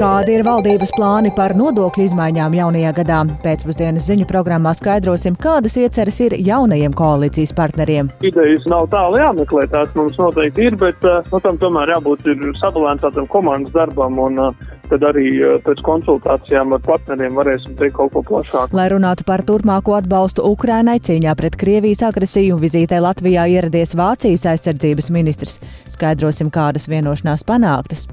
Kādi 0.00 0.38
ir 0.38 0.42
valdības 0.46 0.92
plāni 0.96 1.30
par 1.36 1.52
nodokļu 1.58 2.06
izmaiņām 2.06 2.54
jaunajā 2.56 2.92
gadā? 2.96 3.18
Pēcpusdienas 3.44 4.06
ziņu 4.08 4.24
programmā 4.30 4.72
skaidrosim, 4.78 5.36
kādas 5.36 5.76
ieceres 5.80 6.20
ir 6.24 6.36
jaunajiem 6.40 6.94
koalīcijas 6.96 7.52
partneriem. 7.56 8.08
Idejas 8.24 8.64
nav 8.72 8.88
tālu 8.92 9.20
jāmeklē, 9.20 9.66
tās 9.72 9.92
mums 9.98 10.16
noteikti 10.20 10.70
ir, 10.70 10.78
bet 10.80 11.04
uh, 11.04 11.20
no 11.32 11.42
tam 11.44 11.60
tomēr 11.60 11.92
jābūt 11.96 12.24
sabalansētam 12.62 13.28
komandas 13.32 13.74
darbam 13.76 14.16
un 14.22 14.40
uh, 14.40 14.70
tad 14.92 15.04
arī 15.08 15.26
uh, 15.40 15.56
pēc 15.64 15.80
konsultācijām 15.86 16.74
ar 16.76 16.82
partneriem 16.84 17.36
varēsim 17.36 17.76
teikt 17.78 17.96
kaut 17.98 18.12
ko 18.16 18.24
plašāku. 18.28 18.76
Lai 18.76 18.88
runātu 18.92 19.26
par 19.28 19.44
turpmāko 19.48 19.96
atbalstu 19.98 20.44
Ukrainai 20.48 20.98
cīņā 21.04 21.36
pret 21.38 21.56
Krievijas 21.60 22.04
agresiju, 22.08 22.58
vizītē 22.62 23.00
Latvijā 23.04 23.46
ieradies 23.54 23.96
Vācijas 23.98 24.48
aizsardzības 24.54 25.12
ministrs. 25.14 25.60
Skaidrosim, 25.92 26.50
kādas 26.52 26.88
vienošanās 26.92 27.44
panāktas. 27.48 28.08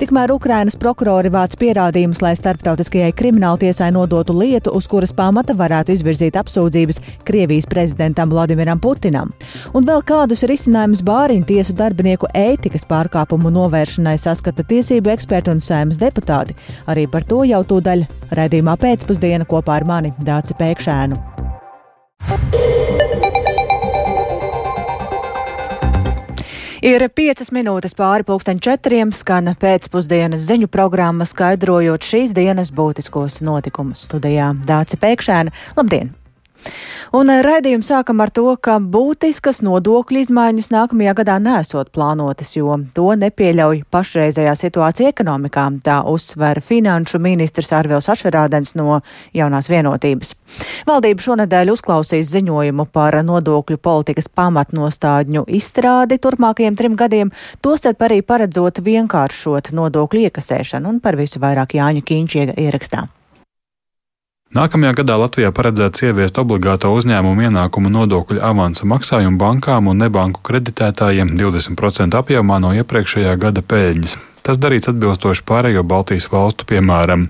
Tikmēr 0.00 0.34
Ukrainas 0.34 0.78
prokurori 1.20 1.32
vāc 1.34 1.56
pierādījumus, 1.60 2.20
lai 2.22 2.32
starptautiskajai 2.36 3.12
krimināltiesai 3.12 3.90
nodotu 3.92 4.32
lietu, 4.32 4.72
uz 4.72 4.86
kuras 4.88 5.12
pamata 5.12 5.52
varētu 5.54 5.92
izvirzīt 5.92 6.36
apsūdzības 6.40 7.00
Krievijas 7.24 7.66
prezidentam 7.68 8.30
Vladimiram 8.30 8.80
Putinam. 8.80 9.32
Un 9.74 9.84
vēl 9.84 10.00
kādus 10.02 10.44
risinājumus 10.48 11.02
bāriņu 11.04 11.44
tiesu 11.44 11.74
darbinieku 11.76 12.26
ētikas 12.32 12.86
pārkāpumu 12.88 13.50
novēršanai 13.52 14.16
saskata 14.16 14.64
tiesību 14.64 15.12
eksperti 15.12 15.52
un 15.52 15.60
sēmas 15.60 16.00
deputāti. 16.00 16.56
Arī 16.88 17.06
par 17.10 17.24
to 17.28 17.44
jau 17.44 17.60
tūdaļ 17.64 18.06
redzījumā 18.32 18.78
pēcpusdiena 18.80 19.44
kopā 19.44 19.76
ar 19.80 19.84
mani 19.84 20.14
Dāci 20.24 20.56
Pēkšēnu. 20.56 21.20
Ir 26.80 27.02
piecas 27.12 27.50
minūtes 27.52 27.92
pāri 27.92 28.24
pulksteņa 28.24 28.62
četriem, 28.64 29.10
skan 29.12 29.52
pēcpusdienas 29.60 30.46
ziņu 30.48 30.70
programma, 30.72 31.26
skaidrojot 31.28 32.06
šīs 32.08 32.32
dienas 32.36 32.72
būtiskos 32.72 33.42
notikumus 33.44 34.06
studijā 34.08 34.54
Dāci 34.64 34.96
Pēkšēna. 35.00 35.52
Labdien! 35.76 36.14
Un 37.10 37.30
eh, 37.32 37.40
raidījumu 37.42 37.82
sākam 37.82 38.20
ar 38.22 38.30
to, 38.30 38.44
ka 38.62 38.76
būtiskas 38.78 39.58
nodokļu 39.66 40.20
izmaiņas 40.22 40.70
nākamajā 40.70 41.14
gadā 41.18 41.38
nesot 41.42 41.90
plānotas, 41.90 42.52
jo 42.54 42.76
to 42.94 43.08
nepieļauj 43.18 43.82
pašreizējā 43.90 44.54
situācija 44.60 45.10
ekonomikā, 45.10 45.66
tā 45.82 45.98
uzsver 46.06 46.62
finanšu 46.62 47.18
ministrs 47.22 47.72
Arvils 47.74 48.06
Ašerādens 48.14 48.76
no 48.78 49.00
jaunās 49.34 49.70
vienotības. 49.72 50.36
Valdība 50.86 51.26
šonadēļ 51.26 51.74
uzklausīs 51.74 52.30
ziņojumu 52.30 52.86
par 52.94 53.18
nodokļu 53.26 53.82
politikas 53.82 54.30
pamatnostādņu 54.30 55.48
izstrādi 55.58 56.22
turpmākajiem 56.22 56.78
trim 56.78 56.98
gadiem, 57.00 57.34
tostarp 57.58 58.06
arī 58.06 58.22
paredzot 58.22 58.84
vienkāršot 58.86 59.74
nodokļu 59.74 60.28
iekasēšanu 60.30 60.94
un 60.94 61.02
par 61.02 61.18
visu 61.18 61.42
vairāk 61.42 61.74
Jāņa 61.80 62.06
Kīņš 62.06 62.44
ierakstā. 62.54 63.08
Nākamajā 64.50 64.96
gadā 64.98 65.14
Latvijā 65.14 65.52
paredzēts 65.54 66.02
ieviest 66.08 66.38
obligāto 66.42 66.88
uzņēmumu 66.90 67.44
ienākumu 67.46 67.92
nodokļu 67.94 68.40
avansa 68.42 68.88
maksājumu 68.90 69.38
bankām 69.38 69.86
un 69.92 70.02
nebanku 70.02 70.42
kreditētājiem 70.48 71.30
20% 71.38 72.18
apjomā 72.18 72.58
no 72.58 72.72
iepriekšējā 72.80 73.36
gada 73.38 73.62
peļņas. 73.62 74.16
Tas 74.50 74.58
darīts 74.58 74.88
atbilstoši 74.90 75.44
pārējo 75.46 75.84
Baltijas 75.86 76.24
valstu 76.32 76.66
piemēram. 76.66 77.28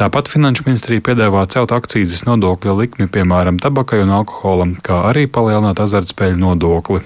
Tāpat 0.00 0.30
Finanšu 0.32 0.62
ministrija 0.64 1.02
piedāvā 1.04 1.42
celt 1.52 1.74
akcijas 1.76 2.22
nodokļa 2.24 2.72
likmi, 2.78 3.04
piemēram, 3.12 3.58
tabakai 3.60 3.98
un 4.00 4.14
alkoholam, 4.16 4.72
kā 4.86 5.02
arī 5.10 5.26
palielināt 5.28 5.82
azartspēļu 5.84 6.40
nodokli. 6.40 7.02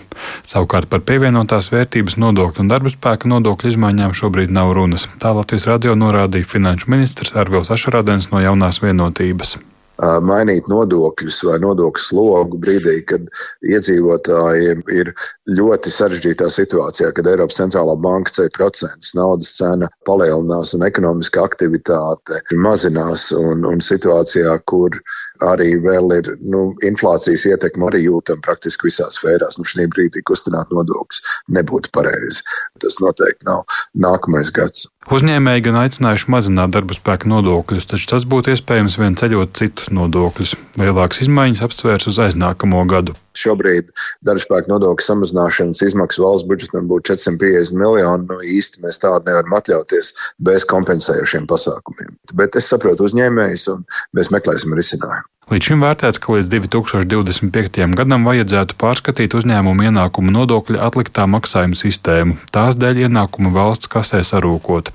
Savukārt 0.47 0.87
par 0.93 1.03
pievienotās 1.09 1.73
vērtības 1.75 2.21
nodokļu 2.23 2.63
un 2.63 2.71
darba 2.71 2.93
spēka 2.95 3.27
nodokļu 3.33 3.73
izmaiņām 3.73 4.15
šobrīd 4.21 4.55
nav 4.55 4.71
runas. 4.79 5.09
Tā 5.19 5.35
Latvijas 5.35 5.67
radio 5.73 5.97
norādīja 5.99 6.47
Finanšu 6.55 6.95
ministrs 6.95 7.35
Arvils 7.35 7.75
Ašarādens 7.75 8.31
no 8.31 8.45
jaunās 8.45 8.79
vienotības 8.85 9.59
mainīt 9.99 10.69
nodokļus 10.71 11.41
vai 11.49 11.59
nodokļu 11.63 12.03
slogu 12.03 12.59
brīdī, 12.63 13.01
kad 13.09 13.25
iedzīvotājiem 13.67 14.85
ir 14.95 15.13
ļoti 15.51 15.93
sarežģītā 15.93 16.51
situācijā, 16.55 17.11
kad 17.15 17.27
Eiropas 17.27 17.59
centrālā 17.59 17.97
banka 17.99 18.35
ceļ 18.39 18.51
procentus, 18.55 19.15
naudas 19.19 19.55
cena 19.59 19.91
palielinās 20.07 20.75
un 20.79 20.87
ekonomiskā 20.87 21.43
aktivitāte 21.49 22.43
mazinās 22.55 23.31
un, 23.37 23.67
un 23.67 23.83
situācijā, 23.85 24.55
kur 24.69 25.01
arī 25.45 25.75
vēl 25.83 26.13
ir 26.19 26.31
nu, 26.43 26.73
inflācijas 26.85 27.47
ietekme 27.53 27.89
arī 27.89 28.05
jūtama 28.07 28.45
praktiski 28.45 28.89
visās 28.89 29.19
sfērās. 29.19 29.59
Nu, 29.59 29.67
šī 29.69 29.89
brīdī 29.93 30.23
kustināt 30.27 30.73
nodokļus 30.75 31.23
nebūtu 31.55 31.93
pareizi. 31.95 32.45
Tas 32.83 33.01
noteikti 33.03 33.49
nav 33.49 33.65
nākamais 33.95 34.53
gads. 34.55 34.89
Uzņēmēji 35.09 35.65
gan 35.65 35.79
aicinājuši 35.85 36.29
mazināt 36.35 36.75
darba 36.75 36.97
spēka 36.97 37.31
nodokļus, 37.33 37.87
taču 37.89 38.11
tas 38.11 38.27
būtu 38.29 38.53
iespējams 38.53 38.99
vien 39.01 39.17
ceļot 39.17 39.55
citus 39.57 39.89
nodokļus. 39.95 40.53
Lielākas 40.83 41.25
izmaiņas 41.25 41.65
apsvērs 41.65 42.11
uz 42.11 42.21
aiznākamo 42.27 42.85
gadu. 42.91 43.17
Šobrīd 43.39 43.93
darbspēka 44.27 44.71
nodokļu 44.73 45.07
samazināšanas 45.07 45.83
izmaksas 45.87 46.23
valsts 46.25 46.49
budžetam 46.49 46.91
būtu 46.91 47.15
450 47.15 47.79
miljoni. 47.79 48.29
Nu, 48.29 48.41
īsti 48.59 48.83
mēs 48.85 49.01
tādu 49.03 49.31
nevaram 49.31 49.59
atļauties 49.61 50.15
bez 50.51 50.67
kompensējošiem 50.69 51.49
pasākumiem. 51.51 52.17
Bet 52.39 52.59
es 52.59 52.71
saprotu 52.73 53.07
uzņēmējus, 53.09 53.69
un 53.75 53.85
mēs 54.19 54.33
meklēsim 54.35 54.75
risinājumu. 54.79 55.29
Līdz 55.49 55.65
šim 55.65 55.81
vērtēts, 55.81 56.19
ka 56.21 56.35
līdz 56.35 56.51
2025. 56.53 57.79
gadam 57.97 58.27
vajadzētu 58.29 58.75
pārskatīt 58.77 59.33
uzņēmumu 59.33 59.87
ienākumu 59.89 60.29
nodokļa 60.35 60.83
atliktā 60.85 61.25
maksājuma 61.25 61.79
sistēmu, 61.79 62.35
tās 62.53 62.77
dēļ 62.77 63.07
ienākumu 63.07 63.49
valsts 63.55 63.89
kasē 63.89 64.21
sarūkot. 64.29 64.91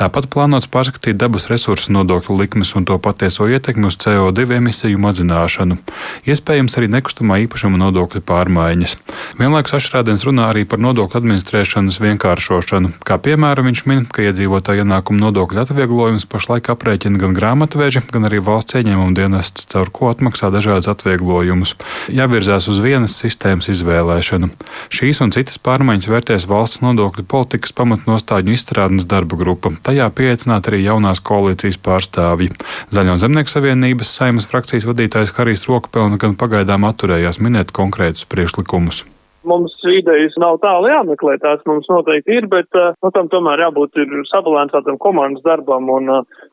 Tāpat 0.00 0.30
plānots 0.32 0.70
pārskatīt 0.72 1.18
dabas 1.20 1.50
resursu 1.52 1.92
nodokļu 1.92 2.38
likmes 2.40 2.72
un 2.80 2.86
to 2.88 2.96
patieso 3.04 3.50
ietekmi 3.52 3.90
uz 3.90 3.98
CO2 4.00 4.46
emisiju 4.56 5.02
mazināšanu. 5.04 5.76
Iespējams 6.24 6.78
arī 6.80 6.88
nekustamā 6.94 7.42
īpašuma 7.44 7.76
nodokļa 7.84 8.24
pārmaiņas. 8.32 8.96
Vienlaikus 9.36 9.76
Ašrādens 9.76 10.24
runā 10.24 10.48
arī 10.54 10.64
par 10.64 10.80
nodokļu 10.80 11.20
administrēšanas 11.20 12.00
vienkāršošanu. 12.06 12.94
Kā 13.04 13.20
piemēram, 13.20 13.68
viņš 13.68 13.84
min, 13.92 14.08
ka 14.08 14.24
iedzīvotāju 14.24 14.88
ienākumu 14.88 15.20
nodokļu 15.26 15.66
atvieglojums 15.66 16.24
pašlaik 16.32 16.72
aprēķina 16.72 17.20
gan 17.20 17.36
grāmatveži, 17.36 18.06
gan 18.08 18.32
arī 18.32 18.40
valsts 18.48 18.80
ieņēmuma 18.80 19.12
dienests 19.20 19.68
caur 19.68 19.92
ko 19.98 20.12
atmaksā 20.12 20.52
dažādas 20.54 20.88
atvieglojumus. 20.92 21.74
Jāvirzās 22.14 22.68
uz 22.70 22.78
vienas 22.84 23.16
sistēmas 23.18 23.68
izvēlēšanu. 23.74 24.50
Šīs 24.94 25.22
un 25.24 25.34
citas 25.34 25.60
pārmaiņas 25.62 26.08
vērtēs 26.12 26.48
valsts 26.50 26.82
nodokļu 26.86 27.26
politikas 27.28 27.74
pamatnostāļu 27.76 28.54
izstrādes 28.54 29.08
darba 29.10 29.40
grupa. 29.40 29.74
Tajā 29.82 30.08
pieaicināt 30.14 30.70
arī 30.70 30.84
jaunās 30.86 31.20
koalīcijas 31.20 31.80
pārstāvji. 31.82 32.54
Zaļo 32.94 33.18
zemnieku 33.20 33.52
savienības 33.52 34.16
saimas 34.20 34.48
frakcijas 34.48 34.88
vadītājs 34.88 35.36
Harijs 35.36 35.68
Rokpelns 35.68 36.22
gan 36.22 36.38
pagaidām 36.38 36.88
atturējās 36.88 37.42
minēt 37.42 37.74
konkrētus 37.76 38.28
priekšlikumus 38.30 39.04
mums 39.46 39.74
idejas 39.92 40.34
nav 40.40 40.58
tālu 40.62 40.90
jāmeklē, 40.90 41.38
tās 41.42 41.62
mums 41.68 41.88
noteikti 41.90 42.38
ir, 42.40 42.48
bet 42.50 42.68
no 42.74 42.92
nu, 43.04 43.12
tam 43.14 43.30
tomēr 43.32 43.66
jābūt 43.66 44.00
sabalansētam 44.30 44.98
komandas 45.02 45.44
darbam 45.46 45.90
un 45.94 46.10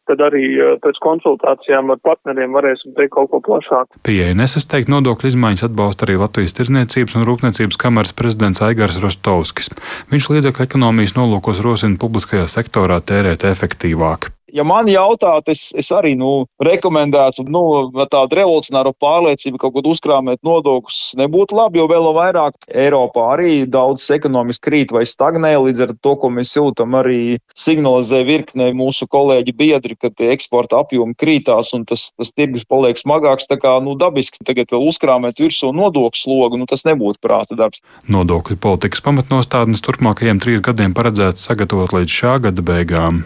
tad 0.09 0.21
arī 0.27 0.45
eh, 0.53 0.75
pēc 0.83 0.99
konsultācijām 1.03 1.93
ar 1.93 2.01
partneriem 2.05 2.55
varēsim 2.55 2.95
teikt 2.97 3.15
kaut 3.15 3.31
ko 3.33 3.41
plašāku. 3.45 4.01
Pieeja 4.05 4.37
nesasteikt 4.37 4.91
nodokļu 4.93 5.33
izmaiņas 5.33 5.67
atbalsta 5.69 6.07
arī 6.07 6.19
Latvijas 6.21 6.57
Tirzniecības 6.57 7.17
un 7.17 7.27
Rūpniecības 7.29 7.81
kameras 7.81 8.15
prezidents 8.17 8.63
Aigars 8.65 9.01
Rostovskis. 9.01 9.73
Viņš 10.13 10.31
līdzekļu 10.35 10.67
ekonomijas 10.69 11.17
nolūkos 11.17 11.63
rosina 11.65 11.99
publiskajā 12.01 12.47
sektorā 12.51 13.01
tērēt 13.01 13.47
efektīvāk 13.49 14.34
ja 14.55 14.63
man 14.67 14.87
jautāt, 14.89 15.49
es, 15.51 15.67
es 15.77 15.91
arī 15.95 16.15
nu, 16.19 16.45
rekomendētu 16.63 17.45
nu, 17.51 17.63
tādu 18.11 18.39
revolucionāru 18.39 18.95
pārliecību, 19.01 19.59
ka 19.59 19.65
kaut 19.65 19.75
kur 19.75 19.91
uzkrāmēt 19.91 20.41
nodokļus 20.45 21.15
nebūtu 21.19 21.57
labi, 21.57 21.81
jo 21.81 21.87
vēl 21.89 22.09
vairāk 22.15 22.67
Eiropā 22.69 23.25
arī 23.35 23.53
daudz 23.69 24.05
ekonomiski 24.15 24.69
krīt 24.69 24.93
vai 24.95 25.05
stagnē. 25.09 25.55
Līdz 25.65 25.83
ar 25.85 25.93
to, 25.99 26.15
ko 26.21 26.29
mēs 26.33 26.53
jūtam, 26.55 26.95
arī 26.99 27.37
signalizē 27.57 28.21
virkne 28.27 28.69
mūsu 28.77 29.09
kolēģi 29.11 29.55
biedri, 29.57 29.97
ka 29.99 30.11
eksporta 30.31 30.83
apjomi 30.83 31.17
krītās 31.17 31.73
un 31.77 31.85
tas, 31.89 32.09
tas 32.15 32.31
tirgus 32.35 32.67
paliek 32.69 32.99
smagāks. 32.99 33.49
Tā 33.49 33.59
kā 33.61 33.75
nu, 33.83 33.97
dabiski 33.99 34.45
tagad 34.45 34.71
vēl 34.73 34.87
uzkrāmēt 34.91 35.41
virsū 35.43 35.71
nodokļu 35.75 36.21
slogu, 36.21 36.59
nu, 36.61 36.69
tas 36.69 36.85
nebūtu 36.87 37.21
prāta 37.23 37.57
darbs. 37.59 37.83
Nodokļu 38.11 38.59
politikas 38.61 39.03
pamatnostādnes 39.05 39.83
turpmākajiem 39.85 40.41
trīs 40.43 40.63
gadiem 40.65 40.95
paredzēts 40.95 41.49
sagatavot 41.49 41.95
līdz 41.97 42.21
šā 42.21 42.37
gada 42.47 42.65
beigām. 42.65 43.25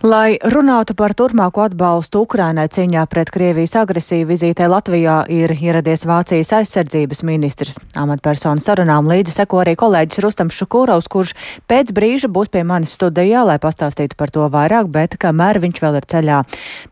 Lai 0.00 0.38
runātu 0.40 0.94
par 0.96 1.12
turpmāko 1.12 1.60
atbalstu 1.66 2.22
Ukrainai 2.24 2.70
cīņā 2.72 3.02
pret 3.12 3.28
Krievijas 3.28 3.74
agresiju, 3.76 4.30
vizītē 4.30 4.64
Latvijā 4.72 5.26
ir 5.28 5.52
ieradies 5.52 6.06
Vācijas 6.08 6.54
aizsardzības 6.56 7.18
ministrs. 7.28 7.76
Amatpersonu 8.00 8.64
sarunām 8.64 9.04
līdzi 9.10 9.34
seko 9.34 9.58
arī 9.60 9.74
kolēģis 9.76 10.22
Rustams 10.24 10.56
Šukurovs, 10.56 11.08
kurš 11.12 11.34
pēc 11.68 11.92
brīža 11.92 12.30
būs 12.32 12.48
pie 12.48 12.62
manis 12.64 12.94
studijā, 12.96 13.42
lai 13.44 13.58
pastāstītu 13.60 14.16
par 14.16 14.32
to 14.32 14.46
vairāk, 14.48 14.88
bet 14.88 15.18
kamēr 15.20 15.60
viņš 15.66 15.82
vēl 15.84 16.00
ir 16.00 16.08
ceļā, 16.14 16.38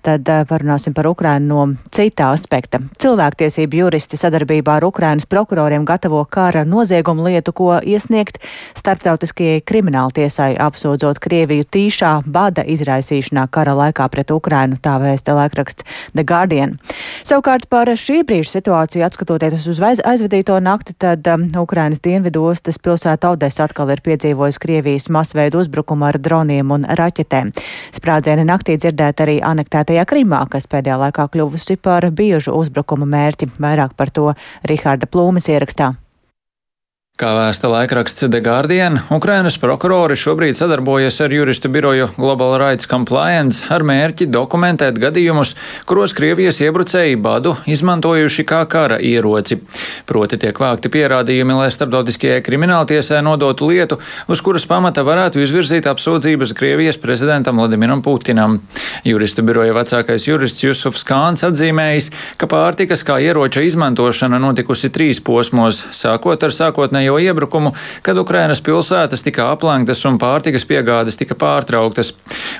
tad 0.04 0.28
eh, 0.28 0.44
parunāsim 0.52 0.92
par 0.92 1.08
Ukrainu 1.08 1.48
no 1.48 1.88
citā 1.88 2.28
aspekta. 2.36 2.82
Cilvēktiesību 3.00 3.80
juristi 3.86 4.20
sadarbībā 4.20 4.76
ar 4.82 4.88
Ukrainas 4.90 5.24
prokuroriem 5.24 5.88
gatavo 5.88 6.26
kara 6.28 6.66
noziegumu 6.68 7.24
lietu, 7.30 7.56
ko 7.56 7.80
iesniegt 7.80 8.36
starptautiskajai 8.76 9.64
krimināltiesai, 9.64 10.52
apsūdzot 10.68 11.24
Krieviju 11.24 11.64
tīšā 11.72 12.14
bada 12.28 12.68
izraisīšanā 12.68 12.97
izraisīšanā 12.98 13.48
kara 13.50 13.74
laikā 13.78 14.06
pret 14.10 14.30
Ukrainu, 14.30 14.78
tā 14.82 14.98
vēsta 15.00 15.34
laikraksts 15.36 15.84
The 16.14 16.24
Guardian. 16.24 16.78
Savukārt 17.26 17.68
par 17.70 17.88
šī 17.88 18.22
brīža 18.26 18.58
situāciju 18.58 19.04
atskatoties 19.06 19.66
uz 19.70 19.80
aizvadīto 19.80 20.58
nakti, 20.60 20.94
tad 20.98 21.26
um, 21.28 21.48
Ukrainas 21.62 22.02
dienvidostas 22.04 22.78
pilsēta 22.78 23.32
Odesa 23.34 23.66
atkal 23.66 23.90
ir 23.94 24.02
piedzīvojusi 24.04 24.62
Krievijas 24.62 25.08
masveidu 25.12 25.62
uzbrukumu 25.62 26.08
ar 26.08 26.18
droniem 26.18 26.74
un 26.74 26.88
raķetēm. 26.88 27.52
Sprādzieni 27.96 28.46
naktī 28.48 28.78
dzirdēt 28.78 29.22
arī 29.24 29.38
anektētajā 29.44 30.06
Krimā, 30.08 30.44
kas 30.50 30.68
pēdējā 30.70 30.98
laikā 31.04 31.28
kļuvusi 31.32 31.78
par 31.82 32.08
biežu 32.10 32.56
uzbrukuma 32.58 33.08
mērķi. 33.08 33.52
Vairāk 33.58 33.96
par 33.98 34.12
to 34.14 34.32
Riharda 34.66 35.10
Plūmes 35.10 35.50
ierakstā. 35.52 35.94
Kā 37.18 37.32
vēsta 37.34 37.66
laikraksts 37.66 38.28
The 38.30 38.38
Guardian, 38.38 39.00
Ukrainas 39.10 39.56
prokurori 39.58 40.14
šobrīd 40.14 40.54
sadarbojas 40.54 41.16
ar 41.24 41.32
juristu 41.34 41.66
biroju 41.66 42.12
Global 42.14 42.52
Rights 42.62 42.86
Compliance 42.86 43.64
ar 43.74 43.82
mērķi 43.82 44.28
dokumentēt 44.30 45.00
gadījumus, 45.02 45.56
kuros 45.82 46.14
Krievijas 46.14 46.60
iebrucēji 46.62 47.16
badu 47.18 47.56
izmantojuši 47.66 48.44
kā 48.46 48.60
kara 48.70 49.00
ieroci. 49.02 49.58
Proti 50.06 50.38
tiek 50.38 50.60
vākti 50.62 50.92
pierādījumi, 50.94 51.56
lai 51.58 51.72
starptautiskajai 51.74 52.36
krimināltiesai 52.46 53.18
nodotu 53.26 53.66
lietu, 53.66 53.98
uz 54.30 54.38
kuras 54.38 54.68
pamata 54.70 55.02
varētu 55.02 55.42
izvirzīt 55.42 55.90
apsūdzības 55.90 56.54
Krievijas 56.54 57.02
prezidentam 57.02 57.58
Vladimiram 57.58 57.98
Putinam. 58.06 58.60
Juristu 59.02 59.42
biroja 59.42 59.74
vecākais 59.74 60.28
jurists 60.30 60.62
Jusufs 60.62 61.02
Kāns 61.10 61.42
atzīmējis, 61.50 62.12
ka 62.38 62.46
pārtikas 62.46 63.02
kā 63.02 63.18
ieroča 63.26 63.66
izmantošana 63.66 64.38
notikusi 64.38 64.94
trīs 64.94 65.18
posmos, 65.18 65.82
sākot 65.90 66.46
ar 66.46 66.54
sākotnēju 66.54 67.07
sākotnējo 67.08 67.18
iebrukumu, 67.18 67.72
kad 68.02 68.18
Ukrainas 68.18 68.60
pilsētas 68.60 69.22
tika 69.24 69.50
aplenktas 69.52 70.04
un 70.06 70.18
pārtikas 70.18 70.66
piegādes 70.66 71.16
tika 71.18 71.34
pārtrauktas. 71.34 72.14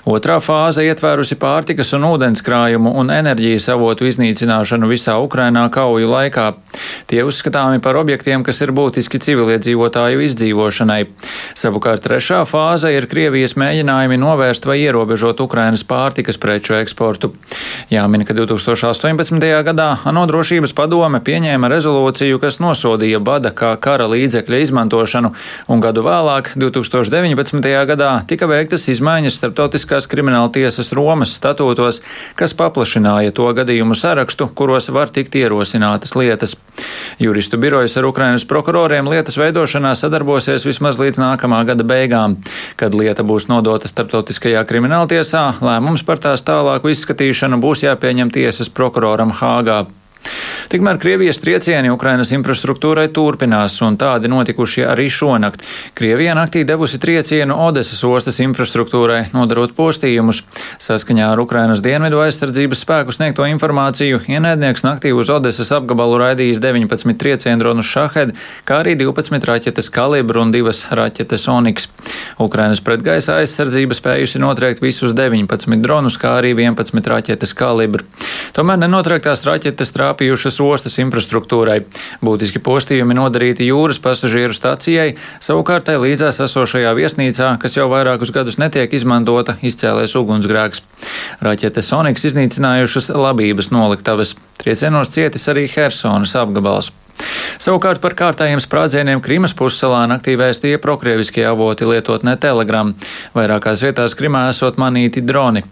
Otrā 0.06 0.40
fāze 0.40 0.84
ietvērusi 0.84 1.36
pārtikas 1.38 1.92
un 1.94 2.04
ūdens 2.08 2.42
krājumu 2.42 2.94
un 2.96 3.10
enerģijas 3.10 3.68
avotu 3.74 4.06
iznīcināšanu 4.08 4.88
visā 4.88 5.18
Ukrainā 5.20 5.68
kauju 5.70 6.08
laikā. 6.08 6.54
Tie 7.08 7.22
uzskatāmi 7.24 7.80
par 7.80 7.96
objektiem, 7.96 8.44
kas 8.44 8.60
ir 8.60 8.72
būtiski 8.72 9.18
civiliedzīvotāju 9.20 10.22
izdzīvošanai. 10.24 11.06
Savukārt 11.54 12.04
trešā 12.04 12.44
fāze 12.48 12.92
ir 12.94 13.08
Krievijas 13.08 13.56
mēģinājumi 13.56 14.18
novērst 14.18 14.66
vai 14.66 14.80
ierobežot 14.84 15.40
Ukrainas 15.40 15.84
pārtikas 15.84 16.38
preču 16.38 16.76
eksportu. 16.78 17.32
Jāmin, 17.90 18.24
ka 18.24 18.36
2018. 18.36 19.40
gadā 19.64 19.88
ANO 20.08 20.26
drošības 20.28 20.74
padome 20.76 21.20
pieņēma 21.24 21.70
rezolūciju, 21.72 22.40
kas 22.42 22.60
nosodīja 22.62 23.20
bada 23.24 23.52
kā 23.52 23.74
kara 23.80 24.08
līdzekļu 24.08 24.37
līdzekļa 24.38 24.60
izmantošanu, 24.62 25.32
un 25.68 25.80
gadu 25.80 26.02
vēlāk, 26.06 26.54
2019. 26.56 27.86
gadā, 27.88 28.22
tika 28.28 28.46
veiktas 28.46 28.88
izmaiņas 28.88 29.38
starptautiskās 29.38 30.06
krimināla 30.06 30.50
tiesas 30.52 30.92
Romas 30.92 31.34
statūtos, 31.34 32.02
kas 32.36 32.54
paplašināja 32.54 33.32
to 33.32 33.50
gadījumu 33.52 33.94
sarakstu, 33.94 34.48
kuros 34.54 34.88
var 34.90 35.10
tikt 35.10 35.34
ierosinātas 35.34 36.14
lietas. 36.14 36.56
Juristu 37.18 37.58
birojas 37.58 37.96
ar 37.96 38.06
Ukrainas 38.06 38.46
prokuroriem 38.46 39.08
lietas 39.10 39.38
veidošanā 39.38 39.94
sadarbosies 39.98 40.66
vismaz 40.66 40.98
līdz 40.98 41.18
nākamā 41.18 41.64
gada 41.66 41.84
beigām. 41.84 42.38
Kad 42.76 42.94
lieta 42.94 43.26
būs 43.26 43.48
nodota 43.50 43.88
starptautiskajā 43.90 44.62
krimināltiesā, 44.68 45.58
lēmums 45.60 46.06
par 46.06 46.22
tās 46.22 46.46
tālāku 46.46 46.94
izskatīšanu 46.94 47.58
būs 47.58 47.82
jāpieņem 47.88 48.30
tiesas 48.30 48.70
prokuroram 48.70 49.34
Hāgā. 49.34 49.86
Tikmēr 50.68 50.98
Krievijas 51.00 51.38
triecieni 51.40 51.88
Ukrainas 51.88 52.28
infrastruktūrai 52.36 53.06
turpinās, 53.16 53.78
un 53.86 53.94
tādi 53.96 54.28
notikuši 54.28 54.82
arī 54.84 55.06
šonakt. 55.08 55.62
Krievija 55.96 56.34
naktī 56.36 56.60
devusi 56.68 56.98
triecienu 57.00 57.56
Odesas 57.64 58.02
ostas 58.04 58.36
infrastruktūrai, 58.44 59.30
nodarot 59.32 59.72
postījumus. 59.78 60.42
Saskaņā 60.84 61.30
ar 61.32 61.40
Ukrainas 61.40 61.80
dienvidu 61.80 62.20
aizsardzības 62.20 62.84
spēku 62.84 63.14
sniegto 63.16 63.46
informāciju, 63.48 64.20
ienaidnieks 64.28 64.84
naktī 64.84 65.14
uz 65.16 65.30
Odesas 65.32 65.72
apgabalu 65.72 66.20
raidījis 66.20 66.60
19 66.60 67.16
triecienu 67.16 67.64
dronu 67.64 67.86
Šahed, 67.86 68.34
kā 68.68 68.82
arī 68.82 68.98
12 69.00 69.48
raķetes 69.48 69.88
kalibru 69.94 70.44
un 70.44 70.52
2 70.52 70.76
raķetes 71.00 71.48
Oniks. 71.48 71.88
Ukrainas 72.44 72.84
pretgaisa 72.84 73.38
aizsardzība 73.40 73.96
spējusi 73.96 74.44
notriekt 74.44 74.84
visus 74.84 75.16
19 75.16 75.80
dronus, 75.80 76.20
kā 76.20 76.36
arī 76.42 76.52
11 76.52 77.08
raķetes 77.08 77.56
kalibru. 77.56 78.04
Tomēr 78.52 78.84
nenotriektās 78.84 79.48
raķetes 79.48 79.96
trāpījušas 80.08 80.60
ostas 80.64 80.98
infrastruktūrai. 81.02 81.82
Būtiski 82.24 82.62
postījumi 82.64 83.16
nodarīti 83.18 83.68
jūras 83.68 84.00
pasažieru 84.00 84.56
stacijai, 84.56 85.16
savukārt 85.40 85.88
tai 85.88 85.98
līdzās 86.00 86.40
esošajā 86.44 86.94
viesnīcā, 86.96 87.56
kas 87.60 87.76
jau 87.76 87.88
vairākus 87.92 88.32
gadus 88.32 88.58
netiek 88.58 88.92
izmantota, 88.92 89.58
izcēlēs 89.62 90.16
ugunsgrēks. 90.18 90.82
Raķetes 91.44 91.92
Soniks 91.92 92.24
iznīcinājušas 92.30 93.12
labības 93.14 93.72
noliktavas. 93.74 94.36
Triecienos 94.58 95.12
cietis 95.14 95.46
arī 95.52 95.68
Hersonas 95.70 96.34
apgabals. 96.38 96.92
Savukārt 97.58 97.98
par 97.98 98.14
kārtējiem 98.14 98.60
sprādzieniem 98.62 99.20
Krimas 99.24 99.54
pussalā 99.58 100.04
naktī 100.06 100.36
vēstīja 100.38 100.78
prokrieviskie 100.82 101.42
avoti 101.48 101.88
lietotnē 101.88 102.36
Telegram. 102.40 102.92
Vairākās 103.34 103.82
vietās 103.82 104.14
Krimā 104.18 104.44
esot 104.52 104.78
manīti 104.78 105.24
droni. 105.26 105.64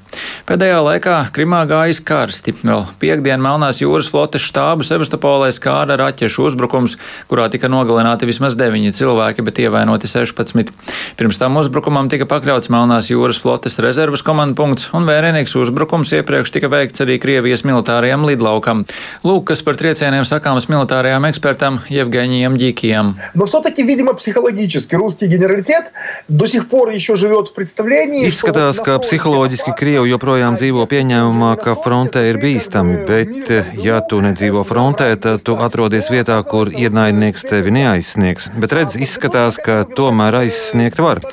Pēdējā 0.49 0.81
laikā 0.83 1.15
Krimā 1.37 1.61
gājis 1.71 2.01
karsti. 2.07 2.57
Vēl 2.67 2.83
piekdien 2.99 3.43
Melnās 3.43 3.81
jūras 3.83 4.11
flotes 4.11 4.43
štābu 4.43 4.87
Sevastopolē 4.87 5.53
skāra 5.55 5.95
raķešu 6.01 6.49
uzbrukums, 6.49 6.97
kurā 7.31 7.47
tika 7.53 7.71
nogalināti 7.71 8.27
vismaz 8.27 8.59
9 8.59 8.97
cilvēki, 8.99 9.47
bet 9.47 9.63
ievainoti 9.63 10.11
16. 10.11 10.75
Pirms 11.21 11.39
tam 11.39 11.61
uzbrukumam 11.63 12.11
tika 12.11 12.27
pakļauts 12.31 12.73
Melnās 12.75 13.13
jūras 13.13 13.41
flotes 13.43 13.79
rezervas 13.83 14.27
komandpunkts, 14.27 14.91
un 14.97 15.07
vērienīgs 15.07 15.55
uzbrukums 15.63 16.15
iepriekš 16.19 16.55
tika 16.59 16.73
veikts 16.73 17.07
arī 17.07 17.21
Krievijas 17.23 17.63
militārajam 17.69 18.27
lidlaukam. 18.27 18.83
Lūk, 19.27 19.47
kas 19.53 19.63
par 19.67 19.79
triecieniem 19.79 20.27
sakāms 20.27 20.67
militārajām 20.73 21.23
ekspedīcijām 21.31 21.36
экспертом 21.36 21.82
Евгением 21.90 22.58
Дикием. 22.58 23.18
Но 23.34 23.46
все-таки, 23.46 23.84
видимо, 23.84 24.14
психологически 24.14 24.96
русский 24.96 25.28
генералитет 25.28 25.92
до 26.28 26.46
сих 26.48 26.70
пор 26.70 26.90
еще 26.92 27.16
живет 27.16 27.50
в 27.50 27.54
представлении. 27.54 28.28
Izskatās, 28.28 28.80
ka 28.84 29.00
psiholoģiski 29.02 29.74
Krievi 29.78 30.12
joprojām 30.12 30.56
dzīvo 30.60 30.86
pieņēmumā, 30.88 31.56
ka 31.62 31.76
frontē 31.76 32.28
ir 32.30 32.38
bīstami, 32.42 33.06
bet, 33.08 33.52
ja 33.82 34.02
tu 34.06 34.22
nedzīvo 34.22 34.64
frontē, 34.68 35.10
tad 35.18 35.42
tu 35.44 35.56
atrodies 35.58 36.12
vietā, 36.14 36.38
kur 36.44 36.70
ienaidnieks 36.70 37.48
tevi 37.50 37.74
neaizsniegs. 37.74 38.52
Bet 38.56 38.76
redz, 38.78 38.96
izskatās, 38.96 39.58
ka 39.58 39.82
tomēr 39.98 40.44
aizsniegt 40.44 41.00
var. 41.02 41.24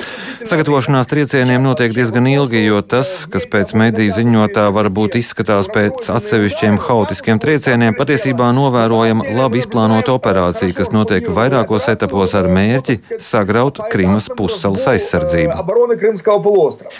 Sagatavošanās 0.49 1.11
triecieniem 1.11 1.61
notiek 1.62 1.92
diezgan 1.92 2.26
ilgi, 2.30 2.62
jo 2.64 2.80
tas, 2.80 3.26
kas 3.28 3.45
pēc 3.50 3.75
mediju 3.76 4.14
ziņotā 4.16 4.68
varbūt 4.73 5.18
izskatās 5.21 5.68
pēc 5.68 6.09
atsevišķiem 6.14 6.78
haotiskiem 6.87 7.42
triecieniem, 7.42 7.97
patiesībā 7.99 8.49
novērojama 8.57 9.26
labi 9.37 9.59
izplānota 9.61 9.91
plānota 9.93 10.13
operācija, 10.17 10.73
kas 10.73 10.89
notiek 10.93 11.27
vairākos 11.29 11.88
etapos 11.91 12.33
ar 12.38 12.47
mērķi 12.50 12.97
sagraut 13.21 13.77
Krimas 13.91 14.29
pussalas 14.33 14.85
aizsardzību. 14.89 15.53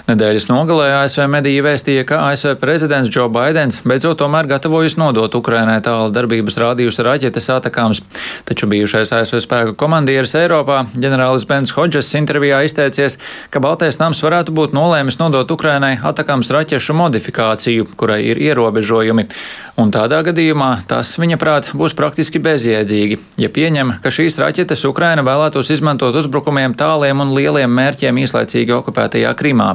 Nedēļas 0.10 0.48
nogalē 0.52 0.90
ASV 1.00 1.26
mediji 1.32 1.64
vēstīja, 1.66 2.06
ka 2.10 2.22
ASV 2.30 2.56
prezidents 2.62 3.10
Joe 3.14 3.30
Bidenis 3.34 3.82
beidzot 3.88 4.20
tomēr 4.22 4.50
gatavojas 4.52 4.98
nodot 5.02 5.34
Ukrainai 5.40 5.80
tālu 5.86 6.12
darbības 6.14 6.60
rādījus 6.62 7.02
raķetes 7.06 7.50
atakāms. 7.56 8.04
Taču 8.46 8.70
bijušais 8.70 9.14
ASV 9.18 9.42
spēku 9.44 9.78
komandieris 9.80 10.36
Eiropā, 10.38 10.84
ģenerālis 10.94 11.48
Bens 11.50 11.74
Hodžes 11.74 12.14
intervijā 12.20 12.62
izteicies, 12.68 13.18
ka 13.50 13.64
Baltais 13.64 14.00
nams 14.02 14.22
varētu 14.24 14.54
būt 14.54 14.78
nolēmis 14.78 15.20
nodot 15.22 15.50
Ukrainai 15.58 15.96
atakāms 16.04 16.54
raķešu 16.54 16.98
modifikāciju, 17.00 17.90
kurai 17.98 18.22
ir 18.30 18.42
ierobežojumi. 18.52 19.30
Un 19.74 19.90
tādā 19.90 20.20
gadījumā 20.22 20.84
tas, 20.86 21.16
viņa 21.18 21.38
prāt, 21.42 21.72
būs 21.74 21.96
praktiski 21.98 22.38
bezjēdzīgi, 22.46 23.16
ja 23.42 23.48
pieņem, 23.50 23.96
ka 24.04 24.12
šīs 24.14 24.36
raķetes 24.38 24.84
Ukraina 24.86 25.24
vēlētos 25.26 25.72
izmantot 25.74 26.14
uzbrukumiem 26.20 26.76
tāliem 26.78 27.24
un 27.24 27.32
lieliem 27.34 27.74
mērķiem 27.74 28.20
īslaicīgi 28.22 28.76
okupētajā 28.76 29.32
Krimā. 29.40 29.72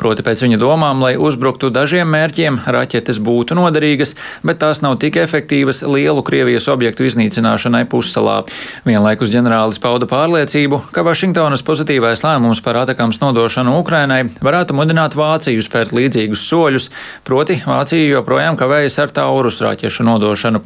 Proti 0.00 0.24
pēc 0.24 0.40
viņa 0.46 0.56
domām, 0.62 1.02
lai 1.04 1.18
uzbruktu 1.20 1.68
dažiem 1.68 2.08
mērķiem, 2.14 2.62
raķetes 2.64 3.20
būtu 3.20 3.58
noderīgas, 3.58 4.14
bet 4.40 4.62
tās 4.64 4.80
nav 4.80 4.96
tik 5.04 5.20
efektīvas 5.20 5.82
lielu 5.84 6.24
Krievijas 6.24 6.70
objektu 6.72 7.04
iznīcināšanai 7.04 7.84
pussalā. 7.92 8.38
Vienlaikus 8.88 9.34
ģenerālis 9.36 9.82
pauda 9.84 10.08
pārliecību, 10.08 10.80
ka 10.96 11.04
Vašingtonas 11.04 11.66
pozitīvais 11.66 12.24
lēmums 12.24 12.64
par 12.64 12.80
atakams 12.86 13.20
nodošanu 13.20 13.76
Ukrainai 13.82 14.22
varētu 14.40 14.80
mudināt 14.80 15.12
Vāciju 15.20 15.60
spērt 15.68 15.92
līdzīgus 15.92 16.48
soļus, 16.48 16.90
proti 17.28 17.60
Vācija 17.68 18.16
joprojām 18.16 18.56
kavējas 18.56 19.00
ar 19.04 19.12
tā 19.12 19.25
Taurus 19.26 19.58
raķešu 19.64 20.06
nodošanu. 20.06 20.62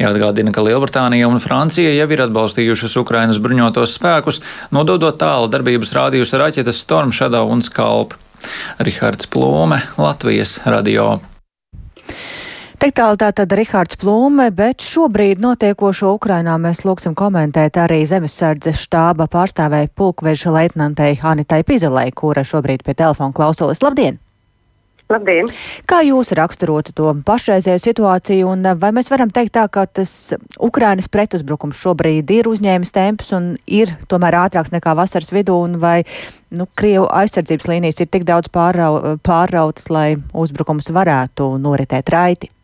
Jāatgādina, 0.00 0.50
ka 0.54 0.64
Lielbritānija 0.66 1.28
un 1.30 1.38
Francija 1.42 1.92
jau 1.94 2.08
ir 2.10 2.24
atbalstījušas 2.26 2.96
Ukrainas 2.98 3.38
bruņotos 3.42 3.94
spēkus, 3.98 4.40
nododot 4.74 5.18
tālu 5.20 5.50
darbības 5.52 5.94
rādījus 5.94 6.34
raķetes 6.40 6.82
Storm 6.82 7.14
Shadow 7.14 7.52
un 7.54 7.62
Skalp. 7.62 8.16
Rihards 8.80 9.28
Plūme, 9.30 9.78
Latvijas 10.00 10.58
radio. 10.64 11.20
Tik 12.80 12.94
tālu 12.96 13.18
tātad 13.20 13.52
Rihards 13.52 13.98
Plūme, 14.00 14.48
bet 14.56 14.80
šobrīd 14.80 15.42
notiekošo 15.44 16.14
Ukrainā 16.16 16.56
mēs 16.58 16.80
lūksim 16.88 17.12
komentēt 17.14 17.76
arī 17.76 18.00
zemesardzes 18.08 18.80
štāba 18.88 19.28
pārstāvēja 19.30 19.92
pulkveža 19.92 20.54
leitnantei 20.56 21.20
Anitai 21.20 21.60
Pizelei, 21.68 22.08
kura 22.10 22.42
šobrīd 22.48 22.82
pie 22.86 22.96
telefona 22.96 23.36
klausolis. 23.36 23.84
Labdien! 23.84 24.18
Labdien! 25.10 25.48
Kā 25.90 26.04
jūs 26.06 26.30
raksturotu 26.38 26.92
to 26.94 27.10
pašreizējo 27.26 27.80
situāciju, 27.82 28.52
un 28.52 28.68
vai 28.78 28.92
mēs 28.94 29.10
varam 29.10 29.32
teikt 29.34 29.56
tā, 29.56 29.64
ka 29.66 29.82
tas 29.90 30.12
Ukrainas 30.62 31.10
pretuzbrukums 31.10 31.80
šobrīd 31.82 32.30
ir 32.30 32.46
uzņēmis 32.46 32.94
tempus 32.94 33.32
un 33.34 33.56
ir 33.66 33.90
tomēr 34.12 34.38
ātrāks 34.44 34.70
nekā 34.70 34.94
vasaras 34.94 35.32
vidū, 35.34 35.58
un 35.66 35.80
vai 35.82 36.04
nu, 36.54 36.68
Krievu 36.78 37.08
aizsardzības 37.10 37.66
līnijas 37.72 37.98
ir 38.04 38.10
tik 38.14 38.28
daudz 38.28 38.52
pārrau, 38.54 39.16
pārrautas, 39.26 39.90
lai 39.90 40.14
uzbrukums 40.30 40.92
varētu 40.94 41.56
noritēt 41.58 42.14
raiti? 42.14 42.54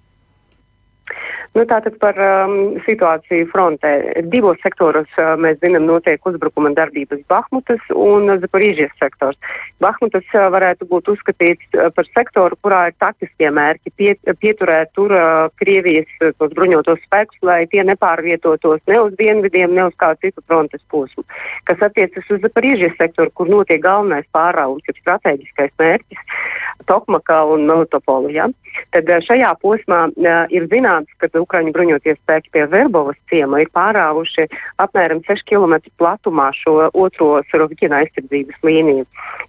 Nu, 1.56 1.62
tātad 1.64 1.94
par 1.96 2.18
um, 2.20 2.74
situāciju 2.84 3.46
frontē. 3.48 3.90
Divos 4.28 4.58
sektoros 4.60 5.08
uh, 5.16 5.38
mēs 5.40 5.56
zinām, 5.62 5.86
notiek 5.88 6.20
uzbrukuma 6.28 6.68
darbības 6.76 7.22
Bahmutas 7.32 7.86
un 7.96 8.28
Zaporīžijas 8.42 8.92
sektors. 9.00 9.38
Bahmutas 9.80 10.26
uh, 10.34 10.50
varētu 10.52 10.84
būt 10.90 11.08
uzskatīts 11.14 11.70
uh, 11.78 11.88
par 11.96 12.10
sektoru, 12.10 12.58
kurā 12.60 12.82
ir 12.90 12.96
taktiskie 13.00 13.48
mērķi 13.56 13.94
pie, 13.96 14.10
pieturēt 14.42 14.92
tur 14.98 15.14
uh, 15.16 15.46
Krievijas 15.56 16.12
uh, 16.20 16.36
bruņotos 16.44 17.00
spēkus, 17.06 17.40
lai 17.48 17.62
tie 17.72 17.86
nepārvietotos 17.88 18.84
ne 18.92 19.00
uz 19.06 19.16
dienvidiem, 19.16 19.72
ne 19.72 19.88
uz 19.88 19.96
kādu 19.96 20.28
citu 20.28 20.44
frontes 20.44 20.84
posmu. 20.92 21.24
Kas 21.64 21.88
attiecas 21.88 22.28
uz 22.36 22.44
Zaporīžijas 22.44 23.00
sektoru, 23.00 23.32
kur 23.32 23.48
notiek 23.48 23.80
galvenais 23.80 24.28
pārraums, 24.28 24.84
ir 24.92 25.00
strateģiskais 25.00 25.72
mērķis 25.80 26.36
Tokmakā 26.84 27.40
un 27.48 27.64
Melitopolu. 27.64 28.28
Ja? 28.36 28.50
Tad 28.94 29.10
uh, 29.10 29.20
šajā 29.24 29.52
posmā 29.62 30.00
uh, 30.10 30.44
ir 30.54 30.68
zināms, 30.72 31.10
ka 31.20 31.30
Ukraiņu 31.40 31.74
bruņoties 31.74 32.18
spēki 32.20 32.52
pie 32.54 32.66
Verbovas 32.70 33.18
ciema 33.30 33.60
ir 33.62 33.70
pārāvuši 33.74 34.46
apmēram 34.82 35.22
6 35.26 35.46
km 35.48 35.78
platumā 35.98 36.50
šo 36.56 36.90
otro 36.92 37.42
Suroviķina 37.50 38.02
aizsardzības 38.04 38.62
līniju. 38.66 39.06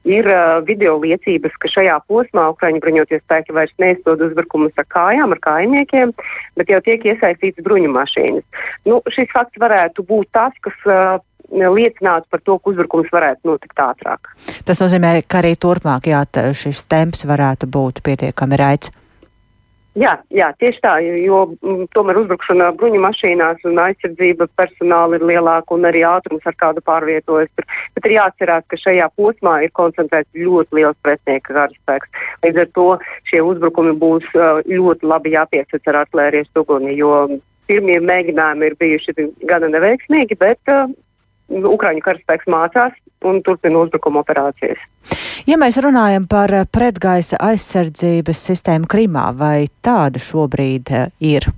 Ir 0.08 0.32
uh, 0.32 0.58
video 0.68 0.98
liecības, 1.04 1.56
ka 1.62 1.72
šajā 1.72 2.00
posmā 2.10 2.48
Ukraiņu 2.54 2.84
bruņoties 2.84 3.24
spēki 3.26 3.56
vairs 3.58 3.76
neizsod 3.82 4.24
uzbrukumus 4.30 4.76
ar 4.78 4.90
kājām, 4.92 5.36
ar 5.36 5.44
kājniekiem, 5.44 6.14
bet 6.60 6.74
jau 6.74 6.84
tiek 6.86 7.08
iesaistītas 7.14 7.66
bruņu 7.66 7.94
mašīnas. 7.94 8.68
Nu, 8.88 9.02
šis 9.12 9.32
fakts 9.34 9.60
varētu 9.62 10.06
būt 10.08 10.32
tas, 10.36 10.56
kas 10.64 10.78
uh, 10.88 11.18
liecinātu 11.52 12.28
par 12.30 12.42
to, 12.44 12.58
ka 12.60 12.72
uzbrukums 12.72 13.12
varētu 13.14 13.48
notikt 13.48 13.80
ātrāk. 13.80 14.32
Tas 14.66 14.82
nozīmē, 14.84 15.22
ka 15.28 15.42
arī 15.42 15.56
turpmāk 15.56 16.10
jā, 16.12 16.24
šis 16.54 16.86
temps 16.88 17.24
varētu 17.26 17.70
būt 17.72 18.04
pietiekami 18.04 18.60
raids. 18.60 18.92
Jā, 19.98 20.12
jā, 20.30 20.52
tieši 20.62 20.82
tā, 20.84 20.92
jo, 21.02 21.40
m, 21.48 21.56
mm, 21.64 21.86
tomēr 21.96 22.20
uzbrukšana 22.20 22.68
bruņu 22.78 23.00
mašīnās 23.02 23.64
un 23.66 23.80
aizsardzība 23.82 24.46
personāla 24.60 25.18
ir 25.18 25.26
lielāka 25.26 25.74
un 25.74 25.88
arī 25.90 26.04
ātrums, 26.06 26.46
ar 26.46 26.54
kādu 26.60 26.84
pārvietojas. 26.86 27.50
Tur. 27.58 27.66
Bet 27.98 28.06
ir 28.06 28.14
jāatcerās, 28.20 28.68
ka 28.70 28.78
šajā 28.78 29.08
posmā 29.18 29.56
ir 29.66 29.74
koncentrēts 29.80 30.38
ļoti 30.38 30.78
liels 30.78 31.00
pretinieka 31.02 31.50
karaspēks. 31.50 32.14
Līdz 32.46 32.64
ar 32.66 32.70
to 32.78 32.88
šie 33.32 33.42
uzbrukumi 33.48 33.96
būs 33.98 34.30
ļoti 34.70 35.10
labi 35.14 35.34
jāpiesaka 35.34 35.94
ar 35.94 36.02
artērijas 36.04 36.62
uguni, 36.62 36.94
jo 37.00 37.26
pirmie 37.68 37.98
mēģinājumi 37.98 38.70
ir 38.70 38.78
bijuši 38.80 39.30
gana 39.50 39.72
neveiksmīgi, 39.74 40.38
bet 40.40 40.72
uh, 40.72 40.86
Ukraiņu 41.50 42.04
karaspēks 42.04 42.50
mācās 42.52 42.96
un 43.26 43.42
turpina 43.44 43.84
uzbrukuma 43.84 44.22
operācijas. 44.24 44.82
Ja 45.48 45.58
mēs 45.60 45.80
runājam 45.84 46.28
par 46.30 46.52
pretgaisa 46.72 47.40
aizsardzības 47.42 48.42
sistēmu 48.50 48.90
Krimā, 48.92 49.30
vai 49.38 49.70
tāda 49.86 50.22
šobrīd 50.22 50.92
eh, 50.92 51.08
ir? 51.24 51.50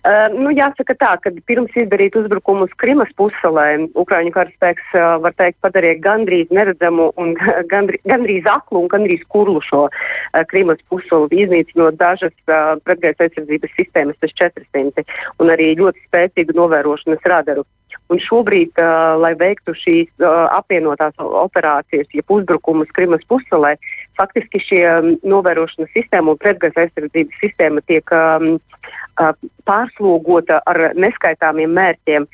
Uh, 0.00 0.32
nu, 0.32 0.48
jāsaka 0.56 0.94
tā, 0.96 1.10
ka 1.20 1.30
pirms 1.44 1.74
izdarīt 1.76 2.14
uzbrukumu 2.16 2.64
uz 2.64 2.70
Krimas 2.80 3.10
pussalē, 3.18 3.66
Ukrāņu 4.00 4.32
karaspēks 4.32 4.94
uh, 4.94 5.18
var 5.20 5.34
teikt 5.36 5.58
padarīja 5.60 5.98
gandrīz 6.06 6.54
neredzamu 6.56 7.10
un 7.20 7.34
gandrīz, 7.72 8.00
gandrīz 8.08 8.48
aklu 8.48 8.80
un 8.84 8.88
gandrīz 8.94 9.26
kurlu 9.28 9.60
šo 9.64 9.82
uh, 9.90 10.40
Krimas 10.48 10.80
pussalu, 10.88 11.28
iznīcinot 11.42 11.98
dažas 12.00 12.32
uh, 12.48 12.78
pretgaisa 12.86 13.26
aizsardzības 13.26 13.76
sistēmas, 13.76 14.20
tas 14.24 14.32
400 14.40 15.04
un 15.42 15.52
arī 15.52 15.74
ļoti 15.82 16.06
spēcīgu 16.06 16.56
novērošanas 16.56 17.28
radaru. 17.34 17.66
Un 18.10 18.18
šobrīd, 18.18 18.74
uh, 18.74 19.14
lai 19.22 19.32
veiktu 19.38 19.74
šīs 19.76 20.08
uh, 20.18 20.48
apvienotās 20.56 21.14
operācijas, 21.20 22.08
ja 22.10 22.24
uzbrukumus 22.26 22.90
Krimas 22.96 23.22
pussalē, 23.30 23.76
faktiski 24.18 24.58
šie 24.62 24.82
um, 24.88 25.12
novērošanas 25.22 25.92
sistēma 25.94 26.34
un 26.34 26.40
pretgaisa 26.40 26.84
aizsardzības 26.84 27.38
sistēma 27.42 27.82
tiek 27.86 28.10
um, 28.16 28.56
uh, 28.58 29.30
pārslogota 29.68 30.58
ar 30.66 30.80
neskaitāmiem 30.98 31.70
mērķiem. 31.76 32.26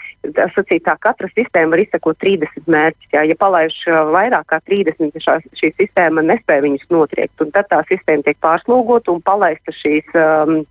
Sacīt, 0.55 0.87
tā, 0.87 0.97
katra 1.03 1.29
sistēma 1.35 1.75
var 1.75 1.85
izsekot 1.85 2.21
30 2.25 2.71
mērķus. 2.73 3.11
Jā. 3.13 3.27
Ja 3.29 3.37
palaiž 3.41 3.77
uh, 3.91 4.01
vairāk 4.17 4.49
kā 4.55 4.63
30, 4.73 5.21
šā, 5.21 5.37
šī 5.61 5.75
sistēma 5.77 6.25
nespēja 6.25 6.65
viņus 6.65 6.89
notriekt. 6.95 7.37
Tad 7.53 7.69
tā 7.69 7.83
sistēma 7.91 8.25
tiek 8.25 8.41
pārslogota 8.41 9.13
un 9.13 9.21
palaista 9.27 9.77
šīs. 9.77 10.09
Um, 10.17 10.65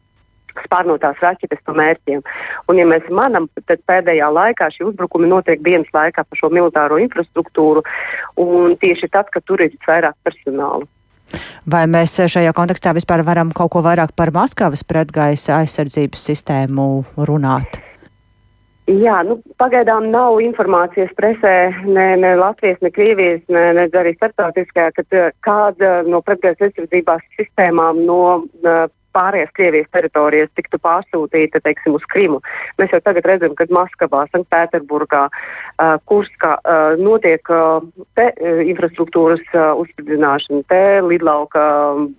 spārnotās 0.63 1.21
raķetes 1.23 1.63
pa 1.65 1.75
mērķiem. 1.77 2.23
Un, 2.69 2.79
ja 2.79 2.87
mēs 2.89 3.07
manām, 3.11 3.49
tad 3.65 3.83
pēdējā 3.89 4.31
laikā 4.31 4.69
šie 4.73 4.87
uzbrukumi 4.89 5.29
notiek 5.31 5.63
dienas 5.65 5.91
laikā 5.93 6.23
pa 6.23 6.39
šo 6.39 6.51
militāro 6.53 6.99
infrastruktūru 7.03 7.85
un 8.41 8.77
tieši 8.81 9.11
tad, 9.11 9.31
kad 9.33 9.45
tur 9.45 9.63
ir 9.65 9.75
vairāk 9.87 10.17
personāla. 10.25 10.85
Vai 11.65 11.85
mēs 11.89 12.13
šajā 12.29 12.53
kontekstā 12.55 12.93
vispār 12.95 13.23
varam 13.25 13.49
kaut 13.55 13.73
ko 13.73 13.81
vairāk 13.85 14.13
par 14.15 14.31
Maskavas 14.35 14.85
pretgaisa 14.85 15.59
aizsardzības 15.63 16.21
sistēmu 16.29 16.87
runāt? 17.27 17.79
Jā, 18.85 19.23
nu, 19.25 19.39
pagaidām 19.57 20.11
nav 20.13 20.37
informācijas 20.45 21.15
presē, 21.17 21.71
ne, 21.89 22.11
ne 22.21 22.35
Latvijas, 22.37 22.77
ne 22.85 22.91
Krievijas, 22.93 23.41
ne, 23.49 23.63
ne 23.73 23.85
arī 23.89 24.11
starptautiskajā, 24.13 24.91
ka 24.93 25.23
kāda 25.47 25.95
no 26.05 26.19
pretgaisa 26.21 26.67
aizsardzības 26.67 27.25
sistēmām 27.39 28.03
no 28.05 28.19
pārējās 29.15 29.53
Krievijas 29.55 29.89
teritorijas 29.93 30.51
tiktu 30.57 30.79
pārsūtīta 30.83 31.61
teiksim, 31.63 31.95
uz 31.97 32.05
Krimu. 32.11 32.41
Mēs 32.79 32.93
jau 32.95 33.01
tagad 33.03 33.27
redzam, 33.29 33.55
ka 33.57 33.67
Maskavā, 33.73 34.25
Sanktpēterburgā, 34.33 35.23
uh, 35.29 35.95
Kurskā 36.09 36.55
uh, 36.59 36.95
notiek 36.99 37.51
uh, 37.53 37.85
te, 38.17 38.29
uh, 38.31 38.61
infrastruktūras 38.65 39.43
uh, 39.53 39.71
uzspridzināšana, 39.81 40.63
te 40.71 40.81
lidlauka 41.05 41.63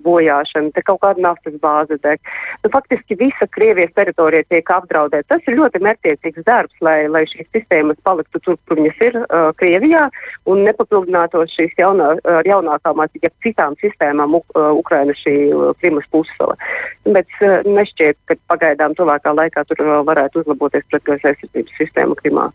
bojāšana, 0.06 0.72
te 0.74 0.84
kaut 0.86 1.02
kāda 1.04 1.24
naftas 1.28 1.58
bāze 1.62 1.98
deg. 2.02 2.22
Nu, 2.64 2.72
faktiski 2.72 3.18
visa 3.20 3.48
Krievijas 3.50 3.94
teritorija 3.96 4.46
tiek 4.48 4.72
apdraudēta. 4.76 5.36
Tas 5.36 5.50
ir 5.50 5.58
ļoti 5.60 5.82
mērķiecīgs 5.84 6.46
darbs, 6.46 6.76
lai, 6.84 6.98
lai 7.12 7.24
šīs 7.30 7.48
sistēmas 7.54 8.00
paliktu 8.06 8.42
tur, 8.42 8.58
kur 8.68 8.80
viņas 8.80 9.02
ir 9.08 9.20
uh, 9.22 9.50
Krievijā 9.58 10.06
un 10.50 10.64
nepapildinātos 10.66 11.54
šīs 11.56 11.76
jaunā, 11.80 12.14
ar 12.36 12.48
jaunākām, 12.48 13.04
ja 13.22 13.32
citām 13.44 13.76
sistēmām 13.82 14.38
uh, 14.38 14.70
Ukraina 14.76 15.14
šī 15.16 15.36
uh, 15.52 15.72
Krimas 15.80 16.06
pussala 16.12 16.56
bet 17.04 17.40
eh, 17.40 17.58
nešķiet, 17.66 18.18
ka 18.28 18.38
pagaidām 18.52 18.94
tuvākā 18.98 19.34
laikā 19.36 19.64
tur 19.68 19.82
varētu 20.08 20.44
uzlaboties 20.44 20.86
pretgaisa 20.90 21.32
aizsardzības 21.32 21.82
sistēma 21.82 22.18
Krimā. 22.22 22.50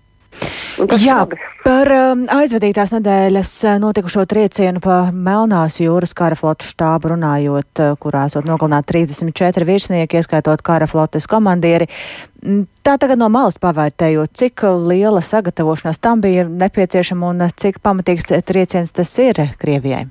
Jā, 1.01 1.25
par 1.65 1.89
um, 1.91 2.21
aizvadītās 2.31 2.93
nedēļas 2.95 3.49
eh, 3.67 3.77
notikušo 3.83 4.23
triecienu 4.29 4.79
pa 4.81 5.01
Melnās 5.11 5.81
jūras 5.83 6.15
kara 6.17 6.37
flotu 6.39 6.65
štābu 6.69 7.11
runājot, 7.11 7.81
eh, 7.83 7.91
kurā 8.01 8.23
esot 8.29 8.47
nogalināti 8.47 8.95
34 8.95 9.67
virsnieki, 9.67 10.21
ieskaitot 10.21 10.63
kara 10.65 10.87
flotes 10.89 11.27
komandieri. 11.29 11.89
Mm, 12.41 12.63
tā 12.87 12.95
tagad 13.01 13.19
no 13.19 13.27
malas 13.29 13.59
pavērtējot, 13.61 14.31
cik 14.33 14.65
liela 14.87 15.21
sagatavošanās 15.25 15.99
tam 16.01 16.23
bija 16.23 16.47
nepieciešama 16.47 17.35
un 17.35 17.45
cik 17.51 17.83
pamatīgs 17.83 18.31
trieciens 18.47 18.95
tas 18.95 19.13
ir 19.19 19.43
Krievijai? 19.59 20.07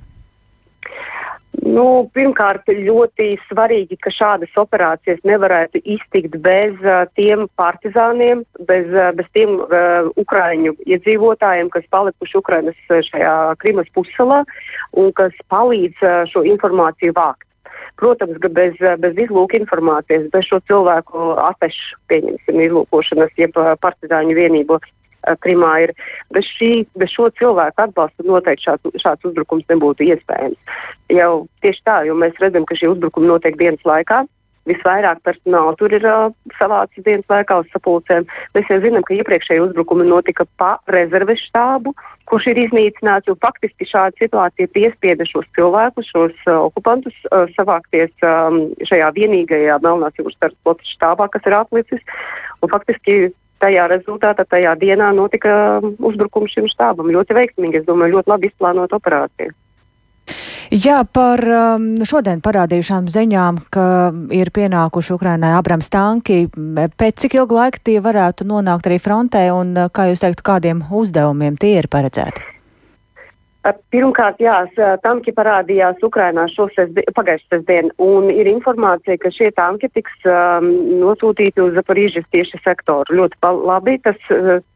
Nu, 1.61 2.09
pirmkārt, 2.17 2.71
ļoti 2.73 3.35
svarīgi, 3.45 3.99
ka 4.00 4.09
šādas 4.14 4.55
operācijas 4.61 5.21
nevarētu 5.29 5.83
iztikt 5.85 6.38
bez 6.40 6.73
uh, 6.81 7.02
tiem 7.19 7.45
partizāniem, 7.61 8.47
bez, 8.69 8.88
uh, 8.95 9.11
bez 9.17 9.29
tiem 9.37 9.59
uh, 9.61 10.09
ukraiņu 10.21 10.73
iedzīvotājiem, 10.88 11.69
kas 11.75 11.85
palikuši 11.93 12.38
Ukrainas 12.40 12.81
šajā 12.88 13.35
Krimas 13.61 13.93
pussalā 13.93 14.40
un 14.97 15.12
kas 15.12 15.37
palīdz 15.52 16.00
uh, 16.00 16.23
šo 16.33 16.47
informāciju 16.49 17.17
vākt. 17.19 17.45
Protams, 18.00 18.38
ka 18.40 18.49
bez, 18.49 18.81
bez 19.02 19.21
izlūka 19.26 19.59
informācijas, 19.61 20.31
bez 20.33 20.49
šo 20.49 20.62
cilvēku 20.64 21.35
atešu, 21.45 22.00
pieņemsim, 22.11 22.64
izlūkošanas, 22.67 23.37
jeb 23.38 23.55
partizāņu 23.85 24.37
vienību 24.38 24.81
Krimā 25.44 25.72
ir. 25.86 25.94
Bez, 26.34 26.48
šī, 26.56 26.72
bez 26.98 27.12
šo 27.14 27.28
cilvēku 27.38 27.86
atbalsta 27.86 28.26
noteikti 28.26 28.68
šāds, 28.68 29.00
šāds 29.02 29.30
uzbrukums 29.30 29.66
nebūtu 29.70 30.08
iespējams. 30.08 30.76
Jau 31.12 31.32
tieši 31.64 31.86
tā, 31.86 32.02
jo 32.08 32.18
mēs 32.18 32.38
redzam, 32.42 32.66
ka 32.68 32.78
šie 32.78 32.92
uzbrukumi 32.92 33.30
notiek 33.30 33.58
dienas 33.60 33.84
laikā. 33.88 34.24
Visvairāk 34.68 35.22
personāla 35.24 35.72
tur 35.78 35.92
ir 35.96 36.04
uh, 36.04 36.28
savācis 36.58 37.04
dienas 37.04 37.24
laikā 37.32 37.56
uz 37.62 37.70
sapulcēm. 37.72 38.26
Mēs 38.54 38.68
jau 38.68 38.76
zinām, 38.84 39.02
ka 39.06 39.16
iepriekšēji 39.16 39.62
uzbrukumi 39.64 40.04
notika 40.04 40.44
pa 40.60 40.74
rezerves 40.92 41.40
štābu, 41.48 41.94
kurš 42.28 42.50
ir 42.52 42.60
iznīcināts. 42.66 43.32
Faktiski 43.40 43.88
šāda 43.88 44.20
situācija 44.20 44.70
piespieda 44.74 45.24
šos 45.26 45.48
cilvēkus, 45.56 46.12
šos 46.12 46.36
uh, 46.44 46.60
okupantus 46.68 47.16
uh, 47.30 47.48
savākties 47.56 48.12
um, 48.20 48.60
šajā 48.84 49.08
vienīgajā 49.16 49.80
Melnās 49.80 50.20
jūras 50.20 50.38
flotes 50.60 50.92
štābā, 50.92 51.30
kas 51.32 51.48
ir 51.48 51.56
atlicis. 51.56 52.04
Un 52.60 52.70
faktiski 52.70 53.18
tajā 53.61 53.87
rezultātā, 53.93 54.47
tajā 54.49 54.75
dienā 54.81 55.11
notika 55.17 55.55
um, 55.81 55.95
uzbrukums 56.11 56.55
šim 56.57 56.69
štābam. 56.71 57.11
Ļoti 57.12 57.37
veiksmīgi, 57.37 57.83
es 57.83 57.88
domāju, 57.88 58.19
ļoti 58.19 58.33
labi 58.33 58.50
izplānota 58.50 59.00
operācija. 59.00 59.52
Jā, 60.71 61.00
par 61.02 61.40
um, 61.43 61.88
šodien 62.07 62.38
parādījušām 62.45 63.09
ziņām, 63.11 63.59
ka 63.75 63.87
ir 64.37 64.52
pienākuši 64.55 65.17
Ukrainai 65.17 65.57
Abrams 65.59 65.90
tanki. 65.90 66.45
Pēc 67.00 67.25
cik 67.25 67.40
ilga 67.40 67.59
laika 67.64 67.83
tie 67.90 67.99
varētu 68.05 68.47
nonākt 68.47 68.87
arī 68.87 69.00
frontē 69.02 69.49
un, 69.50 69.75
kā 69.90 70.11
jūs 70.12 70.23
teiktu, 70.23 70.47
kādiem 70.47 70.87
uzdevumiem 70.87 71.59
tie 71.59 71.75
ir 71.83 71.90
paredzēti? 71.90 72.60
Pirmkārt, 73.61 74.38
jā, 74.40 74.55
tanki 75.05 75.35
parādījās 75.37 75.99
Ukrainā 76.07 76.47
pagājušajā 76.49 77.50
sestdienā, 77.52 77.90
un 78.00 78.31
ir 78.33 78.49
informācija, 78.49 79.19
ka 79.21 79.29
šie 79.37 79.50
tanki 79.52 79.90
tiks 79.93 80.14
um, 80.25 80.71
nosūtīti 81.02 81.61
uz 81.61 81.75
Zaporīžas 81.76 82.25
tieši 82.33 82.62
sektoru. 82.64 83.19
Ļoti 83.19 83.52
labi. 83.69 83.99
Tas, 84.00 84.17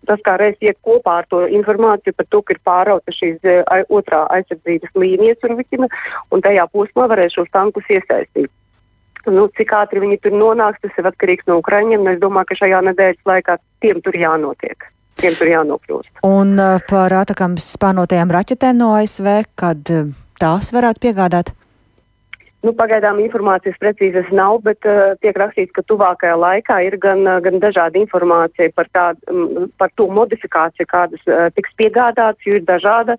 tas 0.05 0.21
kā 0.27 0.37
reiz 0.37 0.61
iet 0.61 0.77
kopā 0.85 1.23
ar 1.23 1.29
to 1.33 1.47
informāciju 1.49 2.13
par 2.19 2.29
to, 2.29 2.43
ka 2.45 2.53
ir 2.53 2.61
pārauta 2.69 3.17
šīs 3.17 3.41
otrā 3.89 4.27
aizsardzības 4.37 4.93
līnijas 5.01 5.49
un, 5.49 5.57
vikina, 5.63 5.89
un 6.29 6.45
tajā 6.45 6.69
posmā 6.69 7.09
varēs 7.09 7.39
šos 7.39 7.49
tankus 7.57 7.89
iesaistīt. 7.89 8.53
Nu, 9.33 9.47
cik 9.57 9.73
ātri 9.73 10.05
viņi 10.05 10.21
tur 10.21 10.37
nonāks, 10.37 10.85
tas 10.85 11.01
ir 11.01 11.09
atkarīgs 11.09 11.49
no 11.49 11.57
Ukraiņiem. 11.63 12.05
Es 12.13 12.21
domāju, 12.21 12.53
ka 12.53 12.61
šajā 12.67 12.85
nedēļas 12.91 13.25
laikā 13.33 13.57
tiem 13.81 14.05
tur 14.05 14.21
jānotiek 14.21 14.93
tiem 15.21 15.37
tur 15.39 15.51
jānokļūst. 15.51 16.23
Un 16.27 16.57
uh, 16.59 16.79
par 16.89 17.15
atakām 17.25 17.59
spānotajām 17.61 18.33
raķetēm 18.35 18.81
no 18.81 18.95
ASV, 18.99 19.31
kad 19.59 19.93
uh, 19.95 20.09
tās 20.43 20.73
varētu 20.75 21.07
piegādāt? 21.07 21.55
Nu, 22.65 22.73
pagaidām 22.73 23.19
informācijas 23.21 23.77
precīzas 23.77 24.31
nav, 24.33 24.55
bet 24.65 24.87
uh, 24.89 25.13
tiek 25.21 25.37
rakstīts, 25.37 25.75
ka 25.77 25.83
tuvākajā 25.85 26.37
laikā 26.41 26.79
ir 26.87 26.95
gan, 27.03 27.21
uh, 27.29 27.37
gan 27.45 27.59
dažāda 27.61 28.01
informācija 28.01 28.73
par, 28.73 28.89
tā, 28.97 29.03
um, 29.29 29.67
par 29.77 29.93
to 30.01 30.07
modifikāciju, 30.09 30.89
kādas 30.89 31.27
uh, 31.29 31.51
tiks 31.53 31.75
piegādātas, 31.77 32.41
jo 32.47 32.57
ir 32.57 32.65
dažāda 32.65 33.19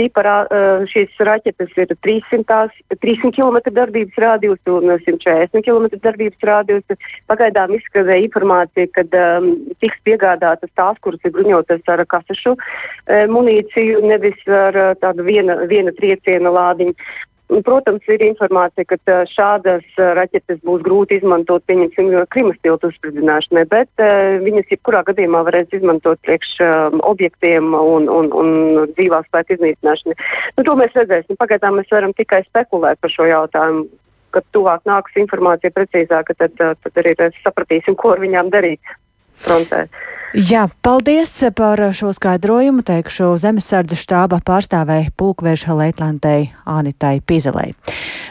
tipa. 0.00 0.24
Uh, 0.26 0.86
šīs 0.88 1.12
raķetes 1.28 1.76
ir 1.76 1.92
300, 2.06 2.62
300 2.96 3.34
km 3.36 3.60
darbības 3.76 4.16
rādījus 4.24 4.72
un 4.72 4.88
140 4.94 5.60
km 5.68 6.00
darbības 6.00 6.48
rādījus. 6.52 7.12
Pagaidām 7.28 7.76
izskanēja 7.76 8.30
informācija, 8.30 8.88
ka 8.96 9.04
um, 9.36 9.52
tiks 9.84 10.00
piegādātas 10.08 10.72
tās, 10.72 10.96
kuras 11.04 11.20
ir 11.20 11.36
bruņotas 11.36 11.84
ar 11.92 12.06
kasešu 12.08 12.56
uh, 12.56 13.24
munīciju, 13.28 14.00
nevis 14.08 14.40
ar 14.48 14.96
tādu 15.04 15.28
viena, 15.28 15.60
viena 15.68 15.92
trieciena 15.92 16.56
lādiņu. 16.62 16.96
Protams, 17.46 18.02
ir 18.10 18.24
informācija, 18.26 18.84
ka 18.90 19.18
šādas 19.30 19.84
raķetes 20.18 20.58
būs 20.66 20.82
grūti 20.82 21.20
izmantot, 21.20 21.62
pieņemsim, 21.70 22.10
Krimas 22.34 22.58
tiltu 22.58 22.90
uzspridzināšanai, 22.90 23.62
bet 23.70 24.02
viņas 24.42 24.72
jebkurā 24.74 25.04
gadījumā 25.06 25.44
varēs 25.46 25.76
izmantot 25.78 26.18
priekš 26.26 26.56
objektiem 27.06 27.70
un, 27.78 28.10
un, 28.10 28.32
un 28.34 28.50
dzīvās 28.96 29.30
spēku 29.30 29.54
iznīcināšanai. 29.54 30.18
Nu, 30.58 30.66
to 30.66 30.74
mēs 30.80 30.98
redzēsim. 30.98 31.38
Pagaidām 31.38 31.78
mēs 31.78 31.94
varam 31.94 32.16
tikai 32.18 32.42
spekulēt 32.48 32.98
par 33.00 33.14
šo 33.14 33.30
jautājumu. 33.30 33.86
Kad 34.34 34.44
tuvāk 34.52 34.82
nāks 34.84 35.14
informācija 35.16 35.70
precīzāka, 35.72 36.34
tad, 36.36 36.58
tad 36.58 36.98
arī 37.00 37.14
sapratīsim, 37.38 37.94
ko 37.96 38.16
ar 38.16 38.20
viņām 38.26 38.50
darīt 38.52 38.96
frontē. 39.42 39.86
Jā, 40.36 40.66
paldies 40.84 41.30
par 41.56 41.80
šo 41.96 42.10
skaidrojumu. 42.12 42.82
Teikšu 42.84 43.30
zemesardze 43.40 43.96
štāba 43.96 44.40
pārstāvēja 44.44 45.12
pulkveža 45.16 45.72
Leitlantei 45.78 46.50
Anitai 46.68 47.22
Pizelei. 47.24 47.72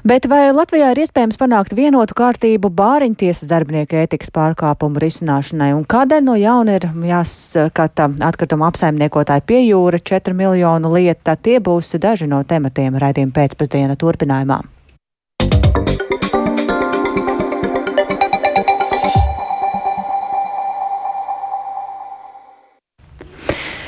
Bet 0.06 0.28
vai 0.30 0.52
Latvijā 0.54 0.92
ir 0.94 1.02
iespējams 1.02 1.40
panākt 1.42 1.74
vienotu 1.74 2.14
kārtību 2.20 2.70
bāriņtiesas 2.78 3.50
darbinieku 3.50 3.98
ētikas 4.04 4.30
pārkāpumu 4.36 5.02
risināšanai 5.02 5.72
un 5.74 5.82
kādēļ 5.90 6.28
no 6.28 6.38
jauna 6.38 6.78
ir 6.78 6.86
jāskata 7.10 8.12
atkrituma 8.28 8.70
apsaimniekotāja 8.70 9.48
pie 9.48 9.64
jūra 9.64 9.98
4 9.98 10.38
miljonu 10.38 10.94
lieta? 10.94 11.40
Tie 11.42 11.58
būs 11.58 11.96
daži 11.98 12.30
no 12.30 12.44
tematiem 12.46 13.02
raidījuma 13.02 13.34
pēcpusdiena 13.40 13.98
turpinājumā. 13.98 14.62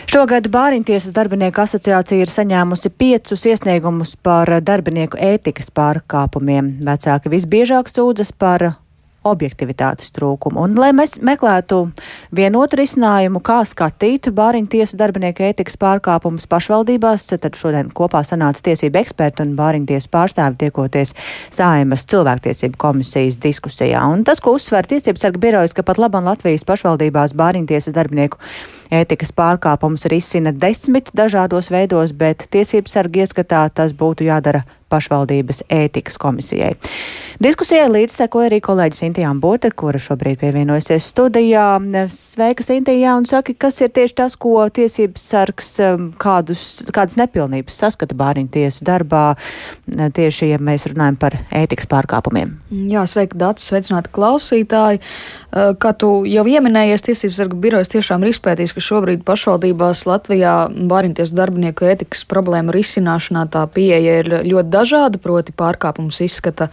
Šogad 0.08 0.46
Bāriņtiesas 0.48 1.12
darbinieku 1.12 1.60
asociācija 1.60 2.24
ir 2.24 2.30
saņēmusi 2.32 2.93
piecus 2.96 3.41
iesniegumus 3.52 4.13
par 4.24 4.48
darbinieku 4.63 5.20
ētikas 5.20 5.67
pārkāpumiem. 5.76 6.78
Vecāki 6.88 7.34
visbiežāk 7.34 7.91
sūdzas 7.91 8.32
par 8.32 8.70
objektivitātes 9.28 10.13
trūkumu. 10.15 10.63
Un, 10.63 10.78
lai 10.80 10.93
mēs 10.96 11.17
meklētu 11.26 11.82
vienotu 12.36 12.80
risinājumu, 12.80 13.41
kā 13.43 13.60
skatīt 13.67 14.30
bāriņu 14.36 14.72
tiesu 14.78 15.00
darbinieku 15.00 15.43
ētikas 15.50 15.76
pārkāpumus 15.82 16.48
pašvaldībās, 16.48 17.28
tad 17.34 17.60
šodien 17.60 17.91
kopā 17.96 18.24
sanāca 18.28 18.63
tiesība 18.70 19.02
eksperti 19.04 19.43
un 19.43 19.56
bāriņu 19.60 19.91
tiesu 19.91 20.12
pārstāvi 20.13 20.62
tiekoties 20.63 21.13
Sāimas 21.54 22.08
cilvēktiesību 22.08 22.80
komisijas 22.80 23.39
diskusijā. 23.43 24.06
Un 24.08 24.24
tas, 24.28 24.39
ko 24.43 24.56
uzsver 24.58 24.88
tiesības 24.88 25.28
sarga 25.28 25.43
birojas, 25.43 25.76
ka 25.76 25.86
pat 25.88 26.00
labam 26.02 26.28
Latvijas 26.28 26.63
pašvaldībās 26.67 27.36
bāriņu 27.38 27.74
tiesas 27.74 27.96
darbinieku 27.98 28.39
ētikas 28.93 29.34
pārkāpumus 29.36 30.08
risina 30.12 30.54
desmit 30.56 31.12
dažādos 31.17 31.71
veidos, 31.73 32.13
bet 32.15 32.47
tiesības 32.54 32.97
sarga 32.97 33.26
ieskatā 33.26 33.67
tas 33.73 33.95
būtu 33.97 34.28
jādara 34.28 34.63
pašvaldības 34.91 35.65
ētikas 35.73 36.19
komisijai. 36.21 36.73
Diskusijai 37.43 37.89
līdz 37.91 38.15
sekoja 38.23 38.47
arī 38.50 38.58
kolēģis 38.65 39.04
Intijā 39.06 39.30
Bote, 39.38 39.69
kura 39.78 40.00
šobrīd 40.02 40.39
pievienojusies 40.41 41.10
studijā. 41.12 41.65
Sveika, 42.13 42.65
Intijā, 42.73 43.13
un 43.19 43.28
saki, 43.30 43.54
kas 43.60 43.78
ir 43.84 43.91
tieši 43.93 44.15
tas, 44.17 44.38
ko 44.39 44.56
tiesības 44.73 45.26
sargs 45.34 45.73
um, 45.84 46.08
kādus, 46.17 46.63
kādas 46.95 47.19
nepilnības 47.19 47.78
saskata 47.84 48.17
bāriņu 48.17 48.50
tiesu 48.56 48.88
darbā, 48.88 49.26
tieši, 49.86 50.54
ja 50.54 50.62
mēs 50.63 50.88
runājam 50.89 51.19
par 51.21 51.38
ētikas 51.52 51.89
pārkāpumiem. 51.91 52.56
Jā, 52.89 53.06
sveika, 53.10 53.38
Dācis, 53.38 53.69
sveicināti 53.69 54.13
klausītāji. 54.15 55.04
Uh, 55.04 55.76
kā 55.78 55.93
tu 56.00 56.23
jau 56.26 56.47
ieminējies, 56.47 57.06
tiesības 57.12 57.43
sarga 57.43 57.60
birojas 57.67 57.93
tiešām 57.93 58.26
ir 58.26 58.34
izpētījis, 58.34 58.77
ka 58.78 58.84
šobrīd 58.86 59.24
pašvaldībās 59.26 60.04
Latvijā 60.06 60.54
bāriņu 60.70 61.18
tiesu 61.18 61.34
darbinieku 61.38 61.88
ētikas 61.90 62.22
problēmu 62.30 62.76
risināšanā 62.76 63.48
tā 63.50 63.63
pieeja 63.74 64.20
ir 64.22 64.30
ļoti 64.46 64.70
dažāda, 64.70 65.22
proti 65.22 65.56
pārkāpums 65.58 66.22
izskata 66.22 66.70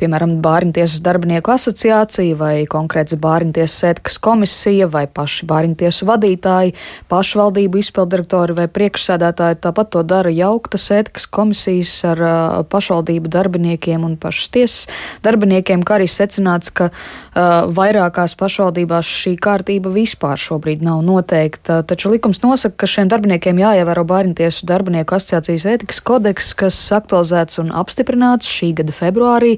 piemēram, 0.00 0.38
Bāriņtiesas 0.44 1.02
darbinieku 1.04 1.52
asociācija 1.54 2.36
vai 2.38 2.54
konkrēts 2.70 3.16
Bāriņtiesas 3.20 3.86
ētikas 3.90 4.18
komisija 4.22 4.88
vai 4.90 5.04
paši 5.06 5.48
Bāriņtiesu 5.50 6.08
vadītāji, 6.08 6.74
pašvaldību 7.12 7.80
izpildirektori 7.82 8.56
vai 8.58 8.66
priekšsēdētāji. 8.72 9.60
Tāpat 9.66 9.92
to 9.94 10.04
dara 10.06 10.32
jauktas 10.32 10.86
ētikas 10.96 11.28
komisijas 11.30 11.92
ar 12.08 12.22
uh, 12.24 12.58
pašvaldību 12.70 13.30
darbiniekiem 13.32 14.06
un 14.06 14.16
pašas 14.20 14.50
tiesas 14.54 14.88
darbiniekiem, 15.24 15.84
kā 15.84 15.98
arī 16.00 16.08
secināts, 16.10 16.72
ka 16.72 16.90
uh, 16.90 17.68
vairākās 17.76 18.36
pašvaldībās 18.40 19.08
šī 19.20 19.36
kārtība 19.42 19.92
vispār 19.94 20.40
šobrīd 20.40 20.84
nav 20.86 21.04
noteikta. 21.06 21.82
Taču 21.88 22.14
likums 22.14 22.42
nosaka, 22.44 22.82
ka 22.82 22.90
šiem 22.90 23.10
darbiniekiem 23.12 23.60
jāievēro 23.60 24.06
Bāriņtiesu 24.08 24.68
darbinieku 24.70 25.18
asociācijas 25.18 25.68
ētikas 25.74 26.02
kodeks, 26.04 26.52
kas 26.58 26.78
aktualizēts 26.96 27.60
un 27.62 27.74
apstiprināts 27.76 28.48
šī 28.50 28.72
gada 28.80 28.94
februārī 28.94 29.56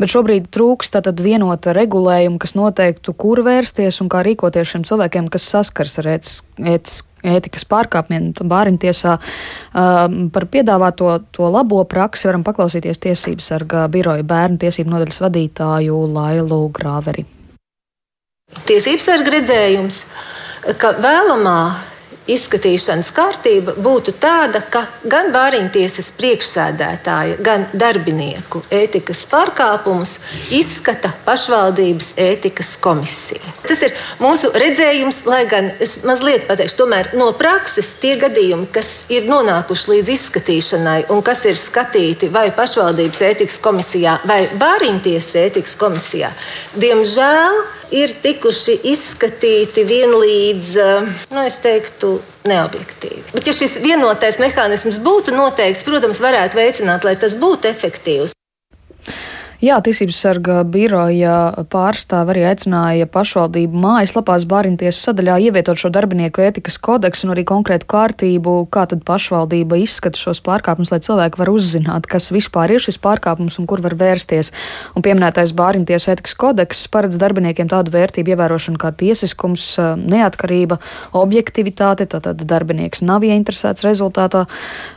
bet 0.00 0.12
šobrīd 0.12 0.50
trūks 0.54 0.92
tātad 0.94 1.20
vienota 1.24 1.74
regulējuma, 1.76 2.38
kas 2.42 2.54
noteiktu, 2.58 3.16
kur 3.18 3.44
vērsties 3.46 4.02
un 4.04 4.12
kā 4.12 4.22
rīkoties 4.26 4.74
šiem 4.74 4.86
cilvēkiem, 4.88 5.32
kas 5.32 5.48
saskars 5.54 5.98
ar 6.02 6.14
ētikas 6.14 7.02
ētikas 7.24 7.64
pārkāpumiem 7.68 8.32
bāriņtiesā. 8.36 9.14
Par 10.34 10.46
piedāvāto 10.52 11.14
to 11.34 11.48
labo 11.52 11.80
praksi 11.88 12.28
varam 12.28 12.44
paklausīties 12.46 13.00
tiesības 13.06 13.48
sarga 13.52 13.86
biroja 13.92 14.26
bērnu 14.28 14.60
tiesību 14.64 14.92
nodaļas 14.92 15.22
vadītāju 15.24 16.02
Lailu 16.12 16.60
Grāveri. 16.74 17.24
Tiesības 18.68 19.08
sarga 19.08 19.38
redzējums, 19.38 20.02
ka 20.78 20.92
vēlamā 21.00 21.58
izskatīšanas 22.30 23.10
kārtība 23.14 23.74
būtu 23.84 24.14
tāda, 24.20 24.62
ka 24.72 24.84
gan 25.10 25.30
bāriņtiesas 25.34 26.10
priekšsēdētāja, 26.18 27.36
gan 27.44 27.66
darbinieku 27.76 28.62
ētikas 28.72 29.24
pārkāpumus 29.30 30.16
izskata 30.54 31.12
pašvaldības 31.26 32.14
ētikas 32.24 32.74
komisija. 32.84 33.54
Tas 33.68 33.84
ir 33.84 33.92
mūsu 34.22 34.52
redzējums, 34.56 35.22
lai 35.28 35.44
gan 35.50 35.70
es 35.84 35.98
mazliet 36.08 36.48
pateikšu, 36.48 36.78
tomēr 36.80 37.12
no 37.18 37.30
prakses 37.36 37.92
tie 38.00 38.16
gadījumi, 38.20 38.70
kas 38.72 38.92
ir 39.12 39.28
nonākuši 39.28 39.92
līdz 39.94 40.12
izskatīšanai 40.16 40.98
un 41.12 41.22
kas 41.26 41.44
ir 41.48 41.60
skatīti 41.60 42.32
vai 42.32 42.48
pašvaldības 42.56 43.24
ētikas 43.30 43.60
komisijā 43.64 44.18
vai 44.28 44.44
bāriņtiesas 44.60 45.40
ētikas 45.44 45.76
komisijā, 45.80 46.32
diemžēl 46.80 47.64
ir 47.92 48.14
tikuši 48.22 48.78
izskatīti 48.92 49.84
vienlīdz, 49.88 50.70
eh, 50.84 51.10
nu, 51.30 51.42
es 51.44 51.58
teiktu, 51.64 52.16
neobjektīvi. 52.48 53.24
Bet, 53.32 53.46
ja 53.48 53.56
šis 53.56 53.78
vienotais 53.80 54.38
mehānisms 54.42 55.00
būtu 55.00 55.32
noteikts, 55.32 55.84
protams, 55.86 56.20
varētu 56.20 56.60
veicināt, 56.60 57.04
lai 57.04 57.16
tas 57.16 57.36
būtu 57.40 57.70
efektīvs. 57.70 58.33
Jā, 59.64 59.78
Tiesības 59.80 60.16
sarga 60.20 60.54
biroja 60.68 61.64
pārstāve 61.72 62.34
arī 62.34 62.42
aicināja 62.50 63.06
pašvaldību 63.08 63.78
mājaslapās 63.80 64.44
Bāriņtiesas 64.50 65.06
sadaļā 65.06 65.38
ievietot 65.46 65.78
šo 65.80 65.88
darbinieku 65.94 66.42
ētikas 66.44 66.76
kodeksu 66.84 67.24
un 67.24 67.32
arī 67.32 67.46
konkrētu 67.48 67.88
kārtību, 67.88 68.52
kā 68.74 68.82
tad 68.90 69.06
pašvaldība 69.08 69.78
izskata 69.80 70.20
šos 70.20 70.42
pārkāpumus, 70.44 70.90
lai 70.92 70.98
cilvēki 71.06 71.40
var 71.40 71.52
uzzināt, 71.54 72.08
kas 72.10 72.28
vispār 72.34 72.74
ir 72.74 72.84
šis 72.84 72.98
pārkāpums 73.00 73.56
un 73.62 73.68
kur 73.70 73.80
var 73.86 73.96
vērsties. 74.02 74.52
Un 74.98 75.06
pieminētais 75.06 75.54
Bāriņtiesas 75.56 76.12
ētikas 76.12 76.36
kodeks 76.44 76.84
paredz 76.92 77.16
darbiniekiem 77.22 77.72
tādu 77.72 77.94
vērtību 77.94 78.34
ievērošanu 78.34 78.82
kā 78.82 78.92
tiesiskums, 78.92 79.64
neatkarība, 80.02 80.76
objektivitāte, 81.22 82.10
tātad 82.12 82.44
darbinieks 82.52 83.00
nav 83.06 83.24
ieinteresēts 83.24 83.88
rezultātā, 83.88 84.44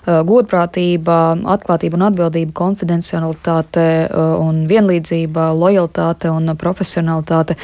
godprātība, 0.04 1.22
atklātība 1.56 2.02
un 2.02 2.08
atbildība, 2.12 2.58
konfidencialitāte 2.66 3.88
un 4.12 4.57
un 4.58 4.66
vienlīdzība, 4.70 5.52
lojalitāte 5.58 6.32
un 6.34 6.52
profesionalitāte. 6.58 7.58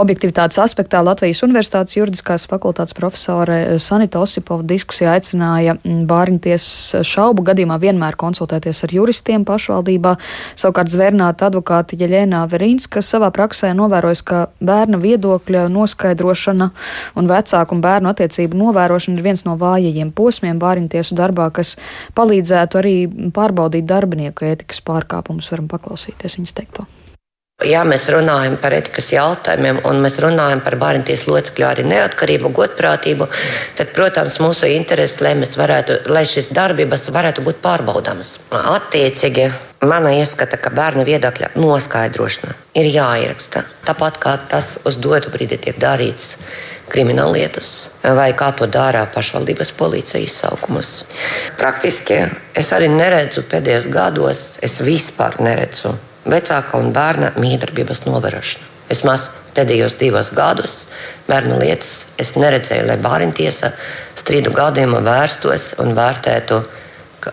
Objektivitātes 0.00 0.60
aspektā 0.62 1.00
Latvijas 1.02 1.42
Universitātes 1.42 1.96
juridiskās 1.98 2.46
fakultātes 2.50 2.94
profesore 2.94 3.78
Sanita 3.82 4.20
Osipova 4.22 4.62
diskusijā 4.66 5.16
aicināja 5.16 5.76
bāriņties 5.82 6.66
šaubu 7.06 7.44
gadījumā 7.48 7.80
vienmēr 7.82 8.16
konsultēties 8.20 8.84
ar 8.86 8.94
juristiem 8.94 9.44
pašvaldībā. 9.48 10.14
Savukārt 10.60 10.92
zvērnāta 10.92 11.48
advokāte 11.50 11.98
Jeļēnā 12.00 12.44
Verīnska 12.52 13.02
savā 13.02 13.32
praksē 13.34 13.72
novērojas, 13.74 14.22
ka 14.22 14.44
bērna 14.62 15.00
viedokļa 15.02 15.66
noskaidrošana 15.74 16.70
un 17.18 17.30
vecāku 17.30 17.74
un 17.74 17.82
bērnu 17.84 18.12
attiecību 18.14 18.62
novērošana 18.62 19.18
ir 19.18 19.26
viens 19.26 19.44
no 19.48 19.56
vājajiem 19.58 20.14
posmiem 20.14 20.62
bāriņtiesu 20.62 21.18
darbā, 21.18 21.50
kas 21.54 21.74
palīdzētu 22.14 22.78
arī 22.78 22.94
pārbaudīt 23.34 23.90
darbinieku 23.90 24.46
ētikas 24.52 24.84
pārkāpumus. 24.86 25.50
Varam 25.50 25.66
paklausīties 25.70 26.29
klausīties 26.30 26.38
viņas 26.38 26.54
teikto. 26.56 26.86
Ja 27.60 27.82
mēs 27.84 28.06
runājam 28.08 28.56
par 28.56 28.72
etikas 28.72 29.10
jautājumiem, 29.12 29.82
un 29.84 30.00
mēs 30.00 30.16
runājam 30.24 30.62
par 30.64 30.78
bērnties 30.80 31.26
locekļu 31.28 31.66
arī 31.66 31.84
neatkarību, 31.84 32.48
godprātību, 32.56 33.26
tad, 33.76 33.92
protams, 33.92 34.38
mūsu 34.40 34.64
interesi, 34.64 35.20
lai, 35.20 35.34
varētu, 35.36 35.98
lai 36.08 36.24
šīs 36.24 36.54
darbības 36.56 37.10
varētu 37.12 37.44
būt 37.44 37.60
pārbaudāmas. 37.60 38.38
Attiecīgi, 38.48 39.50
mana 39.84 40.14
ieskata, 40.16 40.56
ka 40.56 40.72
bērna 40.72 41.04
viedokļa 41.04 41.52
noskaidrošana 41.60 42.56
ir 42.80 42.92
jāieraksta. 42.96 43.66
Tāpat 43.84 44.16
kā 44.24 44.38
tas 44.48 44.78
uz 44.88 44.96
dotu 44.96 45.28
brīdi 45.28 45.60
tiek 45.60 45.76
darīts 45.76 46.38
krimināllietas, 46.90 47.90
vai 48.16 48.32
kā 48.32 48.54
to 48.56 48.72
dara 48.72 49.04
pašvaldības 49.04 49.76
policija 49.76 50.24
izsaukumus. 50.24 51.02
Praktiski 51.60 52.24
es 52.56 52.72
arī 52.72 52.88
neredzu 52.88 53.44
pēdējos 53.52 53.92
gados, 53.92 54.46
es 54.64 54.80
vispār 54.80 55.36
neredzu 55.44 55.98
vecāka 56.24 56.80
un 56.80 56.92
bērna 56.96 57.32
mītdarbības 57.40 58.04
novērošana. 58.06 58.66
Vismaz 58.90 59.28
pēdējos 59.54 59.96
divos 60.00 60.32
gados 60.34 60.80
bērnu 61.28 61.60
lietas 61.60 62.08
es 62.18 62.34
neredzēju, 62.38 62.88
lai 62.90 62.98
bērntiesa 63.02 63.72
strīdu 64.18 64.54
gadījumā 64.56 65.04
vērstos 65.06 65.74
un 65.82 65.94
vērtētu 65.98 66.60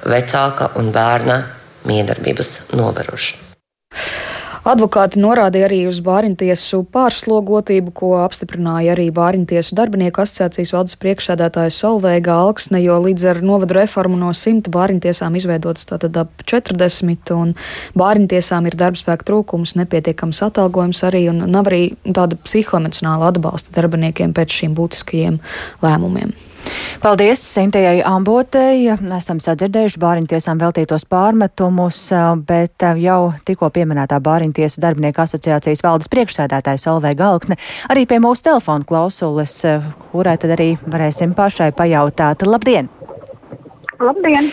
vecāka 0.05 0.71
un 0.77 0.93
bērna 0.93 1.41
mītdarbības 1.87 2.55
novērošanu. 2.77 3.46
Advokāti 4.67 5.21
norādīja 5.23 5.69
arī 5.69 5.77
uz 5.87 6.01
bāriņtiesu 6.03 6.81
pārslogotību, 6.91 7.93
ko 7.95 8.09
apstiprināja 8.19 8.97
arī 8.97 9.05
bāriņtiesu 9.15 9.77
darbinieku 9.77 10.19
asociācijas 10.19 10.73
valdes 10.75 10.97
priekšsēdētāja 10.99 11.71
Solveiga 11.71 12.35
Alksne, 12.41 12.81
jo 12.83 12.97
līdz 13.05 13.29
ar 13.31 13.39
novadu 13.47 13.77
reformu 13.77 14.19
no 14.19 14.33
simta 14.35 14.73
bāriņtiesām 14.73 15.37
izveidotas 15.39 15.87
tātad 15.87 16.19
ap 16.19 16.43
40, 16.51 17.31
un 17.37 17.55
bāriņtiesām 17.95 18.67
ir 18.67 18.75
darbspēka 18.83 19.29
trūkums, 19.29 19.77
nepietiekams 19.79 20.43
atalgojums 20.49 20.99
arī, 21.07 21.29
un 21.31 21.45
nav 21.47 21.71
arī 21.71 21.85
tāda 22.03 22.35
psihoemocionāla 22.35 23.31
atbalsta 23.31 23.71
darbiniekiem 23.79 24.35
pēc 24.35 24.59
šīm 24.59 24.75
būtiskajiem 24.75 25.39
lēmumiem. 25.85 26.35
Paldies 26.97 27.41
Sintējai 27.45 27.99
Ambotei. 28.09 28.87
Esam 29.17 29.37
sadzirdējuši 29.43 29.99
bāriņtiesām 30.01 30.57
veltītos 30.61 31.05
pārmetumus, 31.09 31.99
bet 32.49 32.85
jau 33.01 33.19
tikko 33.45 33.69
pieminētā 33.75 34.17
bāriņtiesu 34.25 34.81
darbinieku 34.81 35.21
asociācijas 35.21 35.85
valdes 35.85 36.09
priekšsēdētājs 36.13 36.87
Olvē 36.89 37.13
Galksne 37.19 37.59
arī 37.93 38.07
pie 38.09 38.17
mūsu 38.23 38.47
telefona 38.49 38.87
klausules, 38.87 39.59
kurai 40.13 40.39
tad 40.41 40.55
arī 40.57 40.71
varēsim 40.87 41.37
pašai 41.37 41.69
pajautāt. 41.77 42.47
Labdien! 42.49 42.89
Labdien! 44.01 44.49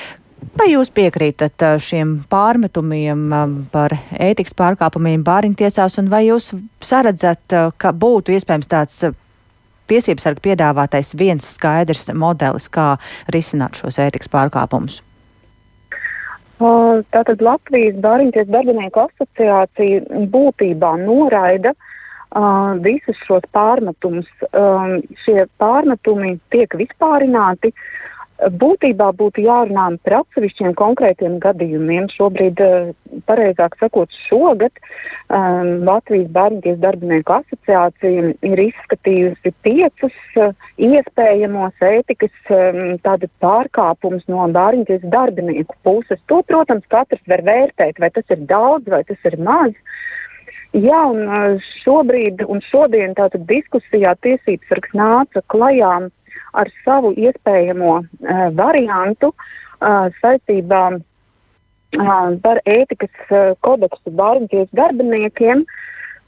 Vai 0.54 0.68
jūs 0.70 0.92
piekrītat 0.94 1.64
šiem 1.82 2.20
pārmetumiem 2.30 3.24
par 3.72 3.96
ētikas 4.12 4.54
pārkāpumiem 4.54 5.24
bāriņtiesās, 5.26 5.98
un 5.98 6.12
vai 6.12 6.26
jūs 6.28 6.52
saredzat, 6.84 7.56
ka 7.80 7.90
būtu 7.90 8.36
iespējams 8.36 8.70
tāds 8.70 9.00
tiesību 9.90 10.22
sarga 10.22 10.44
piedāvātais 10.44 11.14
viens 11.18 11.46
skaidrs 11.56 12.08
modelis, 12.14 12.68
kā 12.72 12.94
risināt 13.34 13.80
šos 13.80 14.00
ētikas 14.02 14.30
pārkāpumus? 14.32 15.02
Tātad 16.60 17.42
Latvijas 17.42 17.96
Bāriņties 18.00 18.46
darbinieku 18.48 19.02
asociācija 19.02 20.22
būtībā 20.30 20.92
noraida 21.02 21.74
uh, 21.74 22.74
visus 22.80 23.18
šos 23.26 23.44
pārmetumus. 23.52 24.30
Um, 24.52 25.02
šie 25.24 25.44
pārmetumi 25.58 26.38
tiek 26.54 26.76
vispārināti. 26.78 27.74
Būtībā 28.44 29.08
būtu 29.16 29.44
jārunā 29.44 29.86
par 30.04 30.18
atsevišķiem 30.20 30.74
konkrētiem 30.76 31.38
gadījumiem. 31.40 32.08
Šobrīd, 32.12 32.60
eh, 32.60 32.90
pareizāk 33.28 33.76
sakot, 33.80 34.10
šogad 34.26 34.72
um, 35.28 35.84
Latvijas 35.86 36.28
Bērnības 36.34 36.80
darbinieku 36.82 37.36
asociācija 37.38 38.32
ir 38.42 38.62
izskatījusi 38.66 39.54
piecus 39.64 40.18
uh, 40.36 40.52
iespējamos 40.76 41.86
ētikas 41.88 42.52
um, 42.52 42.98
pārkāpumus 43.44 44.26
no 44.28 44.48
bērnības 44.52 45.06
darbinieku 45.14 45.78
puses. 45.86 46.20
To, 46.28 46.42
protams, 46.42 46.84
katrs 46.90 47.24
var 47.30 47.44
vērtēt, 47.46 48.02
vai 48.02 48.10
tas 48.10 48.28
ir 48.34 48.44
daudz 48.50 48.90
vai 48.92 49.04
tas 49.08 49.30
ir 49.30 49.38
maz. 49.40 49.72
Jā, 50.74 51.04
un 51.06 51.60
šobrīd 51.62 52.42
un 52.50 52.58
šodien 52.60 53.14
tātad 53.14 53.46
diskusijā 53.46 54.16
tiesības 54.18 54.68
sargs 54.72 54.96
nāca 54.98 55.42
klajām 55.46 56.10
ar 56.52 56.70
savu 56.84 57.12
iespējamo 57.16 57.92
uh, 57.98 58.46
variantu 58.56 59.32
uh, 59.34 60.08
saistībā 60.20 60.84
uh, 60.94 62.30
par 62.44 62.62
ētikas 62.64 63.28
uh, 63.30 63.52
kodeksu 63.60 64.14
bārņķies 64.22 64.72
darbiniekiem. 64.72 65.66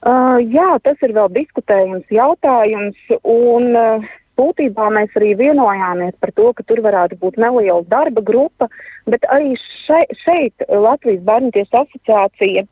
Uh, 0.07 0.39
jā, 0.45 0.77
tas 0.85 1.01
ir 1.03 1.17
vēl 1.17 1.33
diskutējams 1.35 2.13
jautājums. 2.15 3.01
Un, 3.23 3.73
uh, 3.75 4.15
būtībā 4.37 4.91
mēs 4.95 5.17
arī 5.19 5.35
vienojāmies 5.39 6.17
par 6.21 6.33
to, 6.37 6.53
ka 6.57 6.65
tur 6.69 6.83
varētu 6.85 7.19
būt 7.21 7.39
neliela 7.41 7.83
darba 7.89 8.23
grupa, 8.25 8.69
bet 9.09 9.25
arī 9.33 9.55
še, 9.61 10.05
šeit 10.23 10.67
Latvijas 10.69 11.25
Bērnības 11.27 11.73
asociācija 11.83 12.67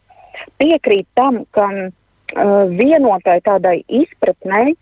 piekrīt 0.60 1.08
tam, 1.18 1.42
ka 1.56 1.68
uh, 1.72 1.90
vienotai 2.70 3.40
tādai 3.46 3.78
izpratnei 3.88 4.76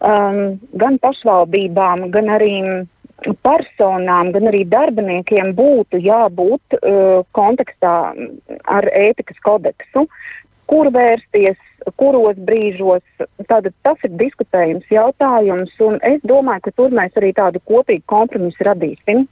um, 0.00 0.58
gan 0.78 0.98
pašvaldībām, 1.02 2.08
gan 2.14 2.32
arī 2.38 2.54
personām, 3.42 4.30
gan 4.34 4.50
arī 4.50 4.64
darbiniekiem 4.70 5.54
būtu 5.58 5.98
jābūt 6.02 6.78
uh, 6.78 7.24
kontekstā 7.34 7.96
ar 8.78 8.92
ētikas 8.94 9.40
kodeksu. 9.42 10.06
kur 10.68 10.90
vērsties, 10.92 11.56
kuros 11.96 12.36
brīžos. 12.48 13.00
Tātad 13.48 13.72
tas 13.86 14.02
ir 14.04 14.12
diskutējums 14.20 14.90
jautājums, 14.92 15.72
un 15.84 15.96
es 16.04 16.20
domāju, 16.28 16.66
ka 16.66 16.72
tur 16.76 16.92
mēs 16.92 17.16
arī 17.16 17.32
tādu 17.36 17.62
kopīgu 17.64 18.04
kompromisu 18.12 18.66
radīsim. 18.68 19.24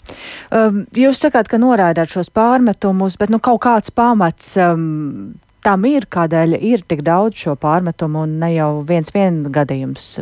Um, 0.49 0.85
jūs 0.97 1.21
sakāt, 1.21 1.51
ka 1.53 1.61
norādāt 1.61 2.15
šos 2.15 2.33
pārmetumus, 2.33 3.19
bet 3.21 3.33
nu, 3.35 3.41
kaut 3.43 3.61
kāds 3.67 3.93
pamats 3.93 4.55
um, 4.57 5.37
tam 5.67 5.85
ir, 5.89 6.09
kādēļ 6.09 6.57
ir 6.57 6.87
tik 6.89 7.05
daudz 7.07 7.45
šo 7.45 7.57
pārmetumu 7.61 8.25
un 8.25 8.39
ne 8.41 8.55
jau 8.55 8.71
viens 8.89 9.13
vien 9.15 9.45
gadījums. 9.53 10.15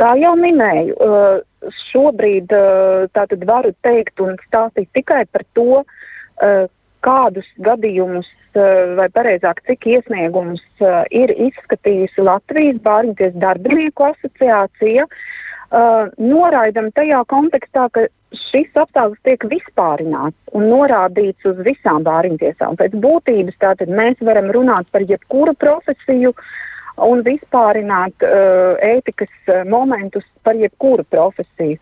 Kā 0.00 0.14
jau 0.20 0.34
minēju, 0.40 0.96
uh, 0.96 1.70
šobrīd 1.90 2.52
uh, 2.56 3.06
tātad 3.14 3.46
varu 3.48 3.72
teikt 3.84 4.20
un 4.24 4.36
stāstīt 4.48 4.90
tikai 4.96 5.24
par 5.30 5.46
to, 5.54 5.82
uh, 5.84 6.68
kādus 7.04 7.48
gadījumus, 7.64 8.28
eh, 8.54 8.94
vai 8.98 9.08
precīzāk, 9.08 9.62
cik 9.66 9.86
iesniegumus 9.94 10.62
eh, 10.80 11.04
ir 11.22 11.32
izskatījusi 11.48 12.26
Latvijas 12.26 12.80
Bāriņties 12.84 13.38
darbinieku 13.40 14.10
asociācija. 14.12 15.08
Uh, 15.70 16.08
noraidam 16.18 16.88
tajā 16.90 17.20
kontekstā, 17.30 17.84
ka 17.94 18.02
šis 18.34 18.72
apstākļus 18.74 19.20
tiek 19.22 19.44
vispārināts 19.52 20.56
un 20.58 20.64
norādīts 20.66 21.46
uz 21.46 21.60
visām 21.62 22.02
bāriņtiesām. 22.08 22.74
Pēc 22.74 22.96
būtības 23.04 23.60
tātad 23.62 23.92
mēs 23.94 24.18
varam 24.18 24.50
runāt 24.50 24.90
par 24.90 25.06
jebkuru 25.06 25.54
profesiju 25.54 26.32
un 26.96 27.22
vispārināt 27.26 28.26
uh, 28.26 28.76
ētikas 28.82 29.66
momentus 29.68 30.26
par 30.44 30.58
jebkuru 30.58 31.04
profesiju. 31.10 31.78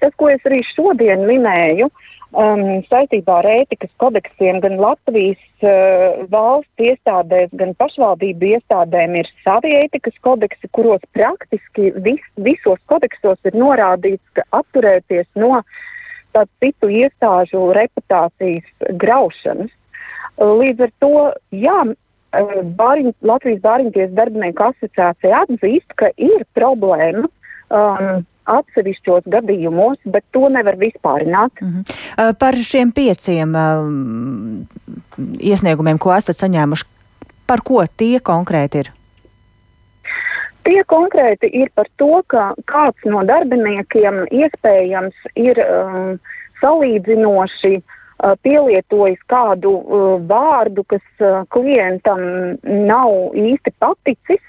Tas, 0.00 0.14
ko 0.16 0.30
es 0.32 0.42
arī 0.48 0.62
šodien 0.66 1.24
minēju, 1.28 1.88
um, 2.32 2.62
saistībā 2.88 3.38
ar 3.40 3.48
ētikas 3.52 3.92
kodeksiem 4.00 4.60
gan 4.64 4.78
Latvijas 4.80 5.42
uh, 5.64 6.22
valsts 6.32 6.86
iestādēs, 6.88 7.52
gan 7.58 7.74
pašvaldību 7.78 8.52
iestādēm 8.56 9.18
ir 9.20 9.30
savi 9.44 9.74
ētikas 9.82 10.18
kodeksi, 10.24 10.70
kuros 10.72 11.04
praktiski 11.16 11.92
vis, 12.04 12.24
visos 12.36 12.80
kodeksos 12.90 13.40
ir 13.48 13.58
norādīts, 13.58 14.24
ka 14.36 14.46
atturēties 14.62 15.28
no 15.38 15.62
citu 16.62 16.88
iestāžu 16.88 17.68
reputācijas 17.76 18.68
graušanas. 18.96 19.72
Līdz 20.40 20.86
ar 20.86 20.92
to, 21.02 21.16
jā, 21.52 21.80
bāriņ, 22.32 23.12
Latvijas 23.20 23.60
Bāriņties 23.62 24.12
darbinieku 24.16 24.70
asociācija 24.70 25.44
atzīst, 25.44 25.92
ka 25.96 26.10
ir 26.16 26.44
problēma 26.56 27.26
um, 27.26 28.24
atsevišķos 28.44 29.28
gadījumos, 29.30 29.98
bet 30.04 30.24
to 30.32 30.48
nevar 30.48 30.76
vispārināt. 30.76 31.52
Mm 31.60 31.84
-hmm. 31.84 32.34
Par 32.38 32.56
šiem 32.56 32.92
pieciem 32.92 33.54
um, 33.54 34.66
iesniegumiem, 35.38 35.98
ko 35.98 36.14
esat 36.16 36.36
saņēmuši, 36.36 36.84
par 37.46 37.60
ko 37.60 37.84
tie 37.96 38.18
konkrēti 38.20 38.78
ir? 38.78 38.92
Tie 40.62 40.84
konkrēti 40.84 41.50
ir 41.52 41.70
par 41.74 41.86
to, 41.96 42.22
ka 42.26 42.54
kāds 42.64 43.04
no 43.04 43.24
darbiniekiem 43.24 44.26
iespējams 44.30 45.14
ir 45.34 45.58
um, 45.58 46.18
salīdzinoši 46.62 47.76
uh, 47.76 48.01
pielietojis 48.46 49.20
kādu 49.30 49.74
vārdu, 50.28 50.84
kas 50.86 51.26
klientam 51.50 52.22
nav 52.62 53.36
īsti 53.38 53.74
paticis. 53.82 54.42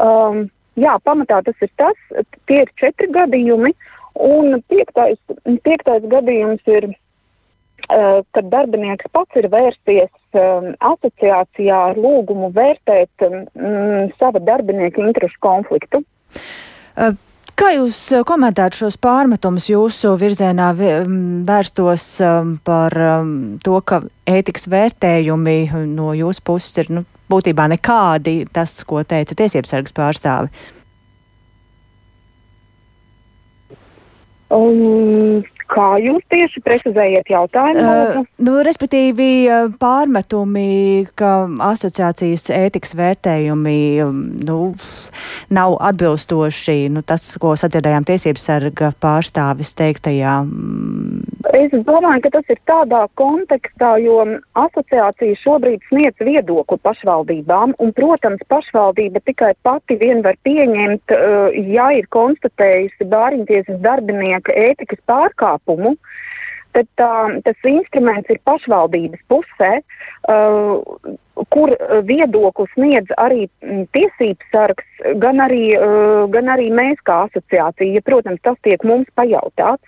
Um, 0.00 0.46
Jā, 0.74 0.96
pamatā 1.06 1.38
tas 1.46 1.60
ir 1.62 1.70
tas, 1.78 1.98
tie 2.50 2.64
ir 2.64 2.70
četri 2.78 3.06
gadījumi. 3.14 3.70
Un 4.24 4.60
piektais, 4.70 5.18
piektais 5.66 6.06
gadījums 6.10 6.62
ir, 6.70 6.88
kad 7.86 8.48
darbinieks 8.50 9.10
pats 9.14 9.38
ir 9.38 9.48
vērsties 9.52 10.38
asociācijā 10.90 11.80
ar 11.90 11.98
lūgumu 11.98 12.50
vērtēt 12.54 13.26
sava 14.18 14.42
darbinieka 14.42 15.02
interešu 15.02 15.38
konfliktu. 15.46 16.02
Kā 17.54 17.68
jūs 17.76 17.98
komentētu 18.26 18.80
šos 18.80 18.96
pārmetumus 18.98 19.68
jūsu 19.70 20.16
virzienā 20.18 20.72
vērstos 20.74 22.06
par 22.66 22.96
to, 23.62 23.76
ka 23.86 24.00
ētikas 24.26 24.66
vērtējumi 24.72 25.58
no 25.92 26.10
jūsu 26.18 26.42
puses 26.50 26.82
ir 26.82 26.90
nu, 26.96 27.04
būtībā 27.30 27.68
nekādi 27.70 28.40
tas, 28.50 28.74
ko 28.88 29.04
teica 29.06 29.38
tiesības 29.38 29.70
sargas 29.70 29.94
pārstāvi? 29.94 30.50
Um, 34.54 35.42
kā 35.70 35.94
jūs 36.02 36.22
tieši 36.30 36.62
precizējat 36.64 37.30
jautājumu? 37.32 37.84
Uh, 37.84 38.28
nu, 38.44 38.56
respektīvi, 38.66 39.28
pārmetumi, 39.80 41.08
ka 41.18 41.32
asociācijas 41.72 42.46
ētikas 42.54 42.94
vērtējumi 42.98 43.78
um, 44.04 44.20
nu, 44.46 44.58
nav 45.54 45.78
atbilstoši 45.90 46.78
nu, 46.94 47.02
tas, 47.06 47.32
ko 47.40 47.56
sadzirdējām 47.58 48.06
tiesības 48.08 48.48
sarga 48.50 48.92
pārstāvis 49.02 49.74
teiktajā. 49.78 50.40
Mm, 50.46 51.34
Es 51.54 51.70
domāju, 51.86 52.22
ka 52.24 52.30
tas 52.38 52.48
ir 52.50 52.58
tādā 52.66 53.02
kontekstā, 53.20 53.94
jo 54.02 54.16
asociācija 54.58 55.36
šobrīd 55.38 55.84
sniedz 55.90 56.24
viedokli 56.24 56.78
pašvaldībām, 56.82 57.74
un, 57.78 57.92
protams, 57.94 58.40
pašvaldība 58.48 59.20
tikai 59.28 59.52
pati 59.66 59.98
vien 60.00 60.22
var 60.24 60.38
pieņemt, 60.46 61.14
uh, 61.14 61.54
ja 61.76 61.90
ir 61.98 62.08
konstatējusi 62.16 63.06
bāriņtiesas 63.12 63.78
darbinieka 64.44 64.52
ētikas 64.52 65.00
pārkāpumu. 65.06 65.96
Tad 66.74 66.86
tā, 66.98 67.40
tas 67.44 67.54
instruments 67.64 68.28
ir 68.30 68.40
pašvaldības 68.44 69.20
pusē, 69.28 69.82
uh, 70.28 70.82
kur 71.48 71.70
viedokli 72.02 72.66
sniedz 72.74 73.12
arī 73.16 73.48
tiesības 73.92 74.50
sargs, 74.50 74.84
gan 75.22 75.38
arī, 75.38 75.78
uh, 75.78 76.26
gan 76.28 76.48
arī 76.48 76.72
mēs 76.72 76.98
kā 77.04 77.28
asociācija. 77.28 77.94
Ja, 77.94 78.02
protams, 78.02 78.40
tas 78.42 78.56
tiek 78.62 78.82
mums 78.82 79.06
pajautāts. 79.14 79.86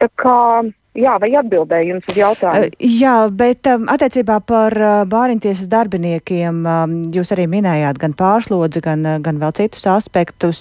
Tā 0.00 0.08
kā 0.18 0.72
Jā, 0.92 1.14
vai 1.16 1.30
atbildēju 1.40 1.88
jums 1.88 2.08
uz 2.12 2.16
jautājumu? 2.20 2.74
Jā, 2.84 3.14
bet 3.32 3.64
um, 3.70 3.86
attiecībā 3.88 4.34
par 4.44 4.74
uh, 4.76 4.90
bāriņtiesas 5.08 5.70
darbiniekiem 5.72 6.58
um, 6.68 6.96
jūs 7.14 7.30
arī 7.32 7.46
minējāt 7.48 7.96
gan 8.00 8.12
pārslodzi, 8.12 8.82
gan, 8.84 9.06
uh, 9.08 9.14
gan 9.24 9.38
vēl 9.40 9.54
citus 9.56 9.86
aspektus. 9.88 10.60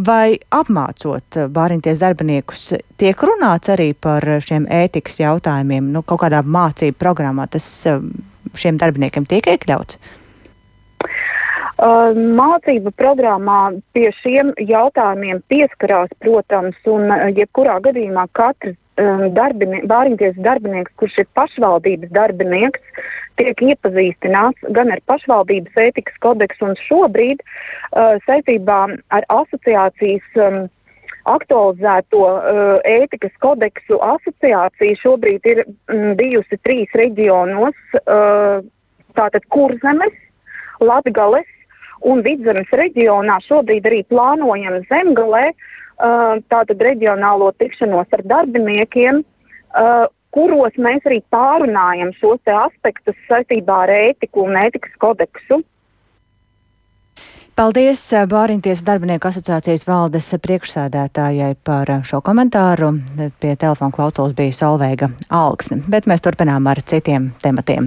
Vai 0.00 0.38
apmācot 0.48 1.36
bāriņtiesas 1.52 2.00
darbiniekus, 2.00 2.62
tiek 2.96 3.20
runāts 3.20 3.68
arī 3.74 3.90
par 3.92 4.24
šiem 4.40 4.64
ētikas 4.64 5.20
jautājumiem? 5.20 5.90
Nu, 5.92 6.00
kaut 6.08 6.22
kādā 6.22 6.40
mācību 6.40 6.96
programmā 7.02 7.44
tas 7.52 7.66
uh, 7.90 8.00
šiem 8.56 8.78
darbiniekiem 8.80 9.26
tiek 9.28 9.50
iekļauts? 9.52 9.98
Mācību 11.84 12.94
programmā 12.96 13.58
pie 13.92 14.06
šiem 14.22 14.54
jautājumiem 14.56 15.42
pieskarās, 15.52 16.16
protams, 16.22 16.80
un 16.88 17.12
jebkurā 17.36 17.76
gadījumā 17.84 18.24
katrs 18.32 18.78
darbini, 18.96 19.82
bāriņtiesas 19.90 20.42
darbinieks, 20.42 20.92
kurš 20.96 21.18
ir 21.24 21.26
pašvaldības 21.34 22.10
darbinieks, 22.14 22.80
tiek 23.36 23.58
iepazīstināts 23.58 24.62
gan 24.70 24.92
ar 24.92 25.00
pašvaldības 25.06 25.74
ētikas 25.74 26.18
kodeksu, 26.20 26.68
un 26.68 26.76
šobrīd 26.78 27.42
uh, 27.42 28.16
saistībā 28.26 28.80
ar 29.10 29.26
asociācijas 29.28 30.38
um, 30.38 30.68
aktualizēto 31.24 32.22
uh, 32.22 32.78
ētikas 32.84 33.34
kodeksu 33.40 33.98
asociācija 33.98 35.00
šobrīd 35.02 35.46
ir 35.46 35.64
mm, 35.64 36.14
bijusi 36.20 36.60
trīs 36.62 36.94
reģionos 36.94 37.74
uh,- 38.04 38.62
tātad 39.18 39.42
Kurzemes, 39.48 40.14
Latgales 40.80 41.48
un 42.02 42.20
Vidzemes 42.22 42.70
reģionā. 42.70 43.38
Šobrīd 43.42 43.86
arī 43.88 44.02
plānojam 44.10 44.82
Zemgalē 44.90 45.48
uh, 45.50 45.72
tātad 45.98 46.82
reģionālo 46.82 47.52
tikšanos 47.58 48.06
ar 48.12 48.22
darbiniekiem, 48.32 49.22
kuros 50.34 50.78
mēs 50.78 51.06
arī 51.06 51.20
pārunājam 51.30 52.10
šos 52.18 52.40
aspektus 52.50 53.16
saistībā 53.28 53.84
ar 53.84 53.92
ētiku 53.94 54.48
un 54.48 54.58
ētikas 54.58 54.96
kodeksu. 54.98 55.62
Paldies 57.54 58.00
Bāriņties 58.26 58.80
darbinieku 58.82 59.28
asociācijas 59.28 59.84
valdes 59.86 60.26
priekšsēdētājai 60.42 61.52
par 61.62 61.92
šo 62.02 62.18
komentāru. 62.26 62.88
Pie 63.38 63.52
telefona 63.54 63.94
klausulas 63.94 64.34
bija 64.34 64.56
Solveiga 64.58 65.12
Alksne, 65.30 65.78
bet 65.86 66.08
mēs 66.10 66.24
turpinām 66.24 66.66
ar 66.66 66.80
citiem 66.82 67.28
tematiem. 67.44 67.86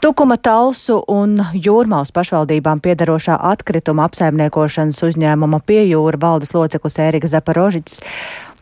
Tukuma 0.00 0.38
talsu 0.40 1.02
un 1.12 1.36
jūrmālas 1.52 2.14
pašvaldībām 2.16 2.80
piedarošā 2.80 3.36
atkrituma 3.52 4.08
apsaimniekošanas 4.08 5.04
uzņēmuma 5.10 5.60
pie 5.68 5.82
jūra 5.90 6.22
valdes 6.24 6.56
loceklis 6.56 6.96
Ērika 7.04 7.28
Zaporožits 7.28 8.00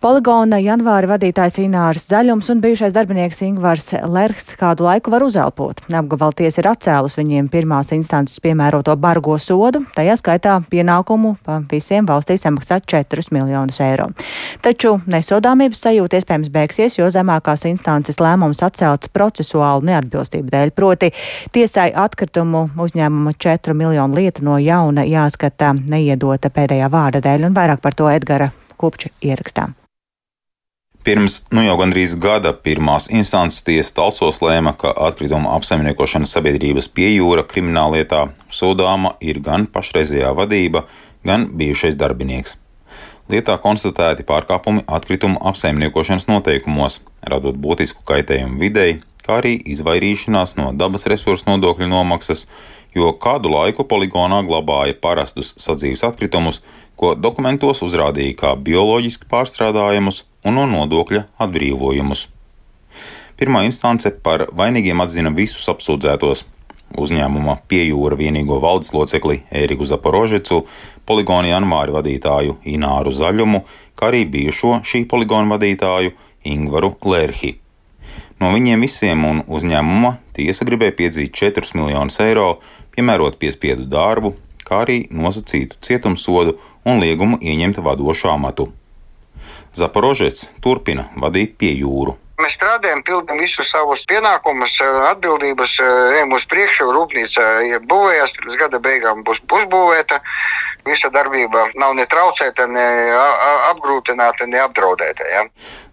Poligona 0.03 0.59
janvāra 0.59 1.07
vadītājs 1.13 1.61
Inārs 1.63 2.09
Zaļums 2.11 2.49
un 2.51 2.59
bijušais 2.59 2.91
darbinieks 2.91 3.39
Ingvars 3.47 3.93
Lerks 4.11 4.49
kādu 4.59 4.83
laiku 4.83 5.13
var 5.15 5.23
uzelpot. 5.23 5.79
Apgabalties 5.95 6.57
ir 6.59 6.67
atcēlus 6.67 7.15
viņiem 7.21 7.47
pirmās 7.53 7.93
instances 7.95 8.41
piemēroto 8.43 8.97
bargo 8.99 9.37
sodu, 9.39 9.85
tajā 9.95 10.17
skaitā 10.19 10.57
pienākumu 10.73 11.37
pa 11.47 11.61
visiem 11.71 12.09
valstī 12.09 12.35
samaksāt 12.35 12.89
4 12.91 13.31
miljonus 13.31 13.79
eiro. 13.85 14.09
Taču 14.65 14.97
nesodāmības 15.07 15.85
sajūta 15.87 16.19
iespējams 16.19 16.51
beigsies, 16.51 16.97
jo 16.99 17.07
zemākās 17.07 17.63
instances 17.71 18.19
lēmums 18.19 18.65
atcelts 18.67 19.13
procesuālu 19.15 19.87
neatbilstību 19.87 20.51
dēļ, 20.51 20.73
proti 20.75 21.13
tiesai 21.55 21.93
atkritumu 21.95 22.65
uzņēmuma 22.75 23.37
4 23.39 23.79
miljonu 23.79 24.19
lieta 24.19 24.43
no 24.43 24.59
jauna 24.59 25.07
jāskata 25.07 25.77
neiedota 25.79 26.51
pēdējā 26.51 26.91
vārda 26.91 27.23
dēļ, 27.23 27.47
un 27.53 27.55
vairāk 27.61 27.87
par 27.87 27.95
to 27.95 28.11
Edgara 28.11 28.51
Kupča 28.83 29.15
ierakstā. 29.23 29.69
Pirms 31.03 31.41
nu 31.51 31.65
jau 31.65 31.73
gandrīz 31.81 32.13
gada 32.23 32.53
pirmās 32.55 33.09
instances 33.11 33.65
tiesa 33.67 33.91
Talsos 33.97 34.37
lēma, 34.39 34.77
ka 34.79 34.93
atkrituma 35.09 35.57
apsaimniekošanas 35.57 36.31
sabiedrības 36.37 36.87
piejūra 36.95 37.43
krimināllietā 37.51 38.29
sodāma 38.55 39.17
ir 39.19 39.41
gan 39.43 39.67
pašreizējā 39.67 40.31
vadība, 40.39 40.85
gan 41.27 41.49
bijušais 41.59 41.99
darbinieks. 41.99 42.55
Lietā 43.35 43.57
konstatēti 43.65 44.23
pārkāpumi 44.29 44.85
atkrituma 44.87 45.43
apsaimniekošanas 45.51 46.29
noteikumos, 46.31 47.01
radot 47.27 47.59
būtisku 47.59 48.07
kaitējumu 48.07 48.63
videi, 48.63 49.01
kā 49.27 49.41
arī 49.41 49.57
izvairīšanās 49.75 50.55
no 50.61 50.71
dabas 50.71 51.09
resursu 51.11 51.51
nodokļu 51.51 51.91
nomaksas, 51.91 52.47
jo 52.95 53.11
kādu 53.19 53.51
laiku 53.51 53.89
poligonā 53.91 54.39
glabāja 54.47 54.95
parastus 55.03 55.51
sadzīves 55.59 56.07
atkritumus, 56.07 56.63
ko 57.03 57.17
dokumentos 57.19 57.81
uzrādīja 57.83 58.37
kā 58.39 58.53
bioloģiski 58.63 59.27
pārstrādājumus 59.31 60.23
un 60.47 60.55
no 60.61 60.69
nodokļa 60.71 61.25
atbrīvojumus. 61.43 62.29
Pirmā 63.41 63.65
instance 63.67 64.13
par 64.23 64.45
vainīgiem 64.55 65.03
atzina 65.03 65.33
visus 65.35 65.67
apsūdzētos 65.73 66.45
uzņēmuma 67.03 67.57
piejūra 67.67 68.19
vienīgo 68.21 68.61
valdes 68.63 68.93
locekli 68.95 69.41
Ēriku 69.51 69.89
Zaporožecu, 69.89 70.61
poligona 71.09 71.51
janvāri 71.51 71.97
vadītāju 71.97 72.61
Ināru 72.71 73.11
Zaļumu, 73.19 73.65
kā 73.99 74.13
arī 74.13 74.23
bijušo 74.37 74.79
šī 74.87 75.03
poligona 75.11 75.51
vadītāju 75.57 76.15
Ingvaru 76.53 76.95
Lērhi. 77.03 77.57
No 78.39 78.53
viņiem 78.55 78.87
visiem 78.87 79.27
un 79.27 79.43
uzņēmuma 79.51 80.17
tiesa 80.39 80.67
gribēja 80.69 80.95
piedzīt 81.03 81.35
4 81.35 81.75
miljonus 81.79 82.23
eiro, 82.23 82.61
piemērot 82.95 83.43
piespiedu 83.43 83.91
darbu, 83.91 84.37
kā 84.67 84.85
arī 84.87 85.03
nosacītu 85.11 85.79
cietumsodu 85.83 86.57
un 86.85 87.03
liegumu 87.03 87.39
ieņemt 87.41 87.83
vadošu 87.83 88.31
amatu. 88.33 88.71
Zaporožets 89.73 90.51
turpina 90.61 91.09
vadīt 91.17 91.57
pie 91.61 91.73
jūru. 91.79 92.19
Mēs 92.43 92.57
strādājam, 92.57 93.03
pildām 93.07 93.39
visus 93.39 93.69
savus 93.71 94.03
pienākumus, 94.09 94.75
atbildības, 95.13 95.77
ejam 96.17 96.33
uz 96.35 96.47
priekšu. 96.51 96.89
Rūpnīca 96.97 97.45
ir 97.69 97.85
būvējas, 97.87 98.33
līdz 98.43 98.57
gada 98.59 98.81
beigām 98.83 99.21
būs 99.27 99.39
uzbūvēta. 99.47 100.19
Visa 100.89 101.13
darbība 101.15 101.69
nav 101.79 101.95
ne 101.95 102.07
traucēta, 102.11 102.67
ne 102.67 102.87
apgrūtināta, 103.71 104.49
ne 104.51 104.59
apdraudēta. 104.65 105.29
Ja. 105.31 105.45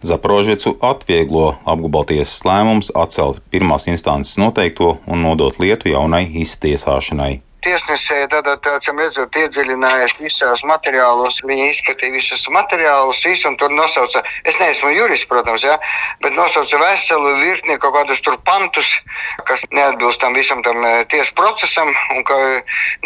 Zaprožiecu 0.02 0.74
atvieglo 0.82 1.52
apgabaltiesas 1.62 2.40
lēmums 2.48 2.90
atcelt 2.98 3.38
pirmās 3.54 3.86
instances 3.92 4.40
noteikto 4.40 4.96
un 5.06 5.22
nodot 5.28 5.60
lietu 5.62 5.92
jaunai 5.92 6.24
iztiesāšanai 6.42 7.36
tiesnesē, 7.64 8.24
tad, 8.32 8.48
acīm 8.50 9.00
redzot, 9.00 9.36
iedziļinājās 9.36 10.16
visās 10.20 10.62
materiālos. 10.66 11.40
Viņa 11.46 11.68
izskatīja 11.70 12.14
visus 12.14 12.46
materiālus, 12.52 13.22
visu, 13.26 13.48
un 13.50 13.56
tur 13.60 13.72
nosauca, 13.74 14.22
es 14.48 14.58
neesmu 14.60 14.92
jurists, 14.94 15.28
protams, 15.30 15.64
ja, 15.66 15.76
bet 16.24 16.34
nosauca 16.36 16.80
veselu 16.82 17.34
virkni 17.40 17.78
kaut 17.82 17.94
kādus 17.98 18.22
tur 18.24 18.38
pantus, 18.46 18.92
kas 19.48 19.64
neatbilst 19.74 20.20
tam 20.22 20.36
visam 20.36 20.62
tam 20.66 20.82
eh, 20.84 21.04
tiesu 21.12 21.34
procesam, 21.38 21.92
un 22.16 22.24
ka 22.28 22.38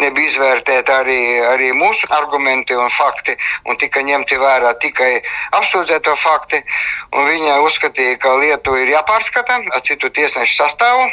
nebija 0.01 0.31
izvērtēti 0.31 0.95
arī, 0.95 1.19
arī 1.51 1.71
mūsu 1.75 2.09
argumenti 2.15 2.77
un 2.77 2.91
fakti, 2.93 3.37
un 3.69 3.79
tika 3.81 4.03
ņemti 4.05 4.39
vērā 4.41 4.75
tikai 4.83 5.11
apsūdzēto 5.59 6.15
fakti, 6.19 6.61
un 7.15 7.29
viņa 7.29 7.59
uzskatīja, 7.65 8.17
ka 8.21 8.33
lietu 8.41 8.75
ir 8.79 8.91
jāpārskata 8.91 9.59
ar 9.73 9.83
citu 9.85 10.09
tiesnešu 10.13 10.57
sastāvu, 10.59 11.05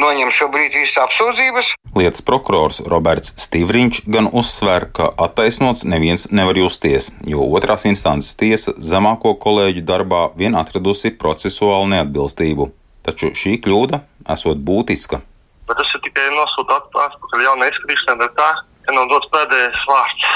noņem 0.00 0.32
šobrīd 0.34 0.76
visas 0.76 0.98
apsūdzības. 1.06 1.72
Lietas 1.96 2.24
prokurors 2.26 2.82
Roberts 2.90 3.32
Stīvriņš 3.40 4.02
gan 4.12 4.28
uzsver, 4.32 4.88
ka 4.96 5.08
attaisnots 5.26 5.86
neviens 5.88 6.28
nevar 6.34 6.58
justies, 6.60 7.08
jo 7.24 7.46
otrās 7.56 7.86
instances 7.88 8.36
tiesa 8.38 8.74
zemāko 8.76 9.36
kolēģu 9.42 9.86
darbā 9.86 10.26
vien 10.36 10.58
atradusi 10.58 11.14
procesuālu 11.14 11.88
neatbilstību. 11.94 12.68
Taču 13.06 13.30
šī 13.38 13.56
kļūda 13.62 14.02
esot 14.34 14.60
būtiska. 14.66 15.22
Bet 15.66 15.78
tas 15.78 15.90
ir 15.94 16.02
tikai 16.04 16.26
nosūtīt 16.34 17.00
atpakaļ 17.06 17.44
jaunai 17.46 17.70
izskatīšanai, 17.72 18.18
bet 18.22 18.36
tā, 18.38 18.50
ka 18.86 18.94
nav 18.94 19.08
dots 19.10 19.30
pēdējais 19.34 19.86
vārds. 19.90 20.28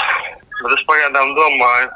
Bet 0.61 0.75
es 0.77 0.83
pagaidām 0.87 1.31
domāju, 1.35 1.91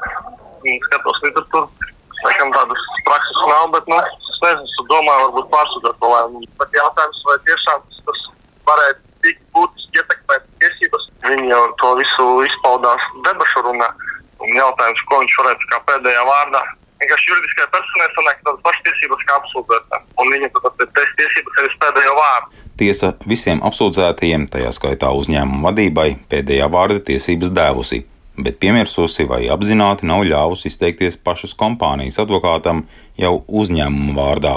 skatos 0.88 1.20
literatūru, 1.24 1.92
laikam 2.26 2.52
tādas 2.54 2.86
prakses 3.08 3.42
nav, 3.50 3.68
bet, 3.74 3.90
nu, 3.90 3.98
es 3.98 4.40
nezinu, 4.44 4.66
es 4.68 4.88
domāju, 4.92 5.26
varbūt 5.26 5.52
pārsūdzēt 5.54 6.00
to 6.02 6.12
lēmumu. 6.12 6.48
Bet 6.62 6.78
jautājums, 6.80 7.20
vai 7.28 7.36
tiešām 7.48 7.84
tas 8.08 8.24
varētu 8.70 9.04
tik 9.26 9.38
būtiski 9.56 10.02
ietekmēt 10.02 10.48
tiesības, 10.62 11.06
viņi 11.26 11.52
jau 11.52 11.62
to 11.82 11.92
visu 12.00 12.26
izpaudās 12.48 13.12
debašu 13.28 13.68
runā. 13.68 13.92
Un 14.44 14.52
jautājums, 14.52 15.06
ko 15.08 15.22
viņš 15.22 15.38
varētu 15.40 15.70
kā 15.70 15.78
pēdējā 15.88 16.24
vārdā 16.28 16.66
vienkārši 17.00 17.30
juridiskai 17.30 17.66
personai 17.72 18.08
sanāk 18.14 18.42
tādas 18.44 18.62
pašas 18.64 18.84
tiesības 18.86 19.24
kā 19.28 19.38
apsūdzētājiem. 19.40 20.04
Un 20.22 20.32
viņa 20.32 20.50
tad 20.56 20.82
pēc 20.96 21.14
tiesības 21.20 21.60
arī 21.60 21.70
pēdējo 21.84 22.16
vārdu. 22.16 22.64
Tiesa 22.80 23.12
visiem 23.28 23.62
apsūdzētajiem, 23.68 24.48
tajā 24.52 24.72
skaitā 24.76 25.12
uzņēmuma 25.16 25.70
vadībai, 25.70 26.10
pēdējā 26.32 26.68
vārda 26.72 27.00
tiesības 27.08 27.52
devusi 27.56 28.02
bet 28.38 28.58
piemirsusi 28.60 29.26
vai 29.28 29.46
apzināti 29.52 30.06
nav 30.08 30.24
ļāvusi 30.28 30.70
izteikties 30.70 31.18
pašas 31.24 31.54
kompānijas 31.58 32.20
advokātam 32.22 32.84
jau 33.20 33.38
uzņēmuma 33.48 34.16
vārdā. 34.16 34.56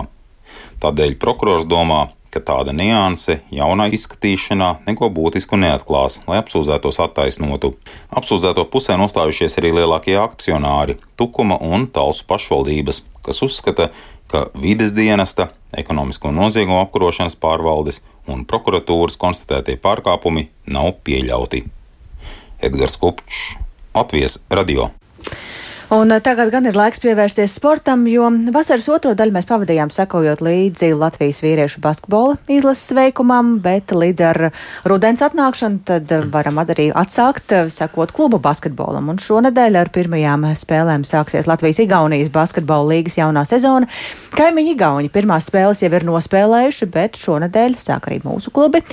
Tādēļ 0.83 1.15
prokurors 1.19 1.67
domā, 1.67 2.07
ka 2.29 2.41
tāda 2.45 2.73
nianse 2.75 3.39
jaunā 3.53 3.89
izskatīšanā 3.95 4.69
neko 4.85 5.09
būtisku 5.13 5.57
neatklās, 5.59 6.19
lai 6.29 6.39
apsūdzētos 6.43 6.99
attaisnotu. 7.05 7.73
Apsūdzēto 8.15 8.67
pusē 8.69 8.97
nostājušies 9.01 9.57
arī 9.61 9.73
lielākie 9.79 10.17
akcionāri- 10.21 10.99
Tukuma 11.17 11.57
un 11.61 11.87
Talsu 11.87 12.25
pašvaldības, 12.29 13.01
kas 13.25 13.41
uzskata, 13.41 13.89
ka 14.27 14.45
vides 14.53 14.93
dienesta, 14.93 15.49
ekonomisko 15.73 16.31
noziegumu 16.31 16.83
apkarošanas 16.83 17.35
pārvaldes 17.35 18.01
un 18.27 18.45
prokuratūras 18.45 19.17
konstatētie 19.17 19.77
pārkāpumi 19.81 20.47
nav 20.67 20.93
pieļauti. 21.03 21.65
Edgars 22.61 22.97
Kupčs 22.97 23.68
Latvijas 23.93 24.39
radio. 24.49 24.98
Un 25.89 26.11
eh, 26.11 26.19
tagad 26.21 26.51
gan 26.53 26.67
ir 26.69 26.75
laiks 26.77 27.01
pievērsties 27.01 27.55
sportam, 27.57 28.03
jo 28.05 28.27
vasaras 28.53 28.85
otro 28.93 29.15
daļu 29.17 29.33
mēs 29.33 29.47
pavadījām 29.49 29.89
sekojot 29.89 30.43
līdzi 30.45 30.91
Latvijas 30.93 31.39
vīriešu 31.41 31.81
basketbola 31.81 32.35
izlases 32.45 32.91
veikumam, 32.93 33.55
bet 33.63 33.89
līdz 33.89 34.21
ar 34.27 34.39
rudens 34.85 35.23
atnākšanu 35.25 35.81
tad 35.89 36.13
eh, 36.13 36.27
varam 36.29 36.61
arī 36.61 36.91
atsākt 36.93 37.55
eh, 37.57 37.71
sekot 37.73 38.13
klubu 38.13 38.37
basketbolam. 38.37 39.09
Un 39.09 39.17
šonadēļ 39.23 39.79
ar 39.81 39.89
pirmajām 39.95 40.45
spēlēm 40.61 41.07
sāksies 41.09 41.49
Latvijas-Igaunijas 41.49 42.29
basketbola 42.37 42.91
līgas 42.91 43.17
jaunā 43.17 43.47
sezona. 43.49 43.89
Kaimiņi 44.37 44.75
Igauni 44.75 45.09
pirmās 45.09 45.49
spēles 45.49 45.81
jau 45.81 45.89
ir 45.89 46.05
nospēlējuši, 46.05 46.89
bet 46.93 47.17
šonadēļ 47.17 47.79
sāk 47.81 48.11
arī 48.11 48.21
mūsu 48.27 48.53
klubi. 48.53 48.83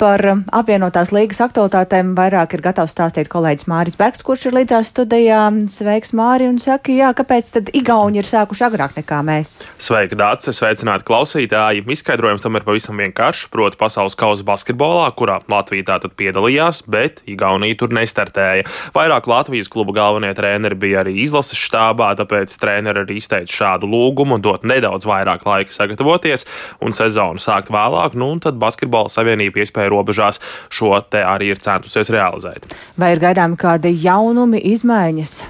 Par 0.00 0.22
apvienotās 0.56 1.10
līgas 1.12 1.42
aktualitātēm 1.44 2.14
vairāk 2.16 2.54
ir 2.56 2.62
gatavs 2.64 2.94
stāstīt 2.94 3.28
kolēģis 3.28 3.66
Māris 3.68 3.98
Bergs, 4.00 4.22
kurš 4.24 4.46
ir 4.48 4.56
līdzās 4.56 4.90
studijā. 4.94 5.42
Sveiks, 5.68 6.14
Māri, 6.40 6.48
un 6.48 6.56
saka, 6.56 6.88
jā, 6.88 7.10
kāpēc 7.12 7.48
tad 7.52 7.66
Igauni 7.76 8.16
ir 8.22 8.24
sākuši 8.24 8.62
agrāk 8.64 8.94
nekā 8.96 9.18
mēs? 9.28 9.58
Sveika, 9.76 10.16
Dārts, 10.16 10.48
sveicināti 10.56 11.04
klausītāji. 11.04 11.82
Izskaidrojums 11.92 12.40
tam 12.40 12.56
ir 12.56 12.64
pavisam 12.64 12.96
vienkāršs, 12.96 13.50
proti 13.52 13.76
pasaules 13.76 14.16
kausa 14.16 14.46
basketbolā, 14.48 15.10
kurā 15.18 15.36
Latvija 15.52 15.84
tātad 15.90 16.14
piedalījās, 16.16 16.80
bet 16.88 17.20
Igaunija 17.28 17.76
tur 17.82 17.92
nestartēja. 17.92 18.64
Vairāk 18.96 19.28
Latvijas 19.28 19.68
klubu 19.68 19.92
galvenie 19.92 20.32
treneri 20.38 20.80
bija 20.80 21.02
arī 21.04 21.18
izlases 21.26 21.60
štābā, 21.60 22.14
tāpēc 22.22 22.56
treneri 22.62 23.04
arī 23.04 23.20
izteica 23.20 23.58
šādu 23.60 23.92
lūgumu 23.92 24.40
dot 24.40 24.64
nedaudz 24.64 25.04
vairāk 25.10 25.44
laika 25.44 25.76
sagatavoties 25.76 26.48
un 26.80 26.96
sezonu 26.96 27.36
sākt 27.36 27.68
vēlāk, 27.68 28.16
nu 28.16 28.32
un 28.32 28.40
tad 28.40 28.56
basketbola 28.56 29.12
savienība 29.12 29.60
iespēja 29.60 29.92
robežās 29.92 30.40
šo 30.72 30.96
te 31.04 31.20
arī 31.20 31.52
ir 31.52 31.60
centusies 31.60 32.08
realizēt. 32.08 32.72
Vai 32.96 33.12
ir 33.18 33.26
gaidāmi 33.28 33.60
kādi 33.60 33.92
jaunumi, 34.00 34.64
izmaiņas? 34.72 35.40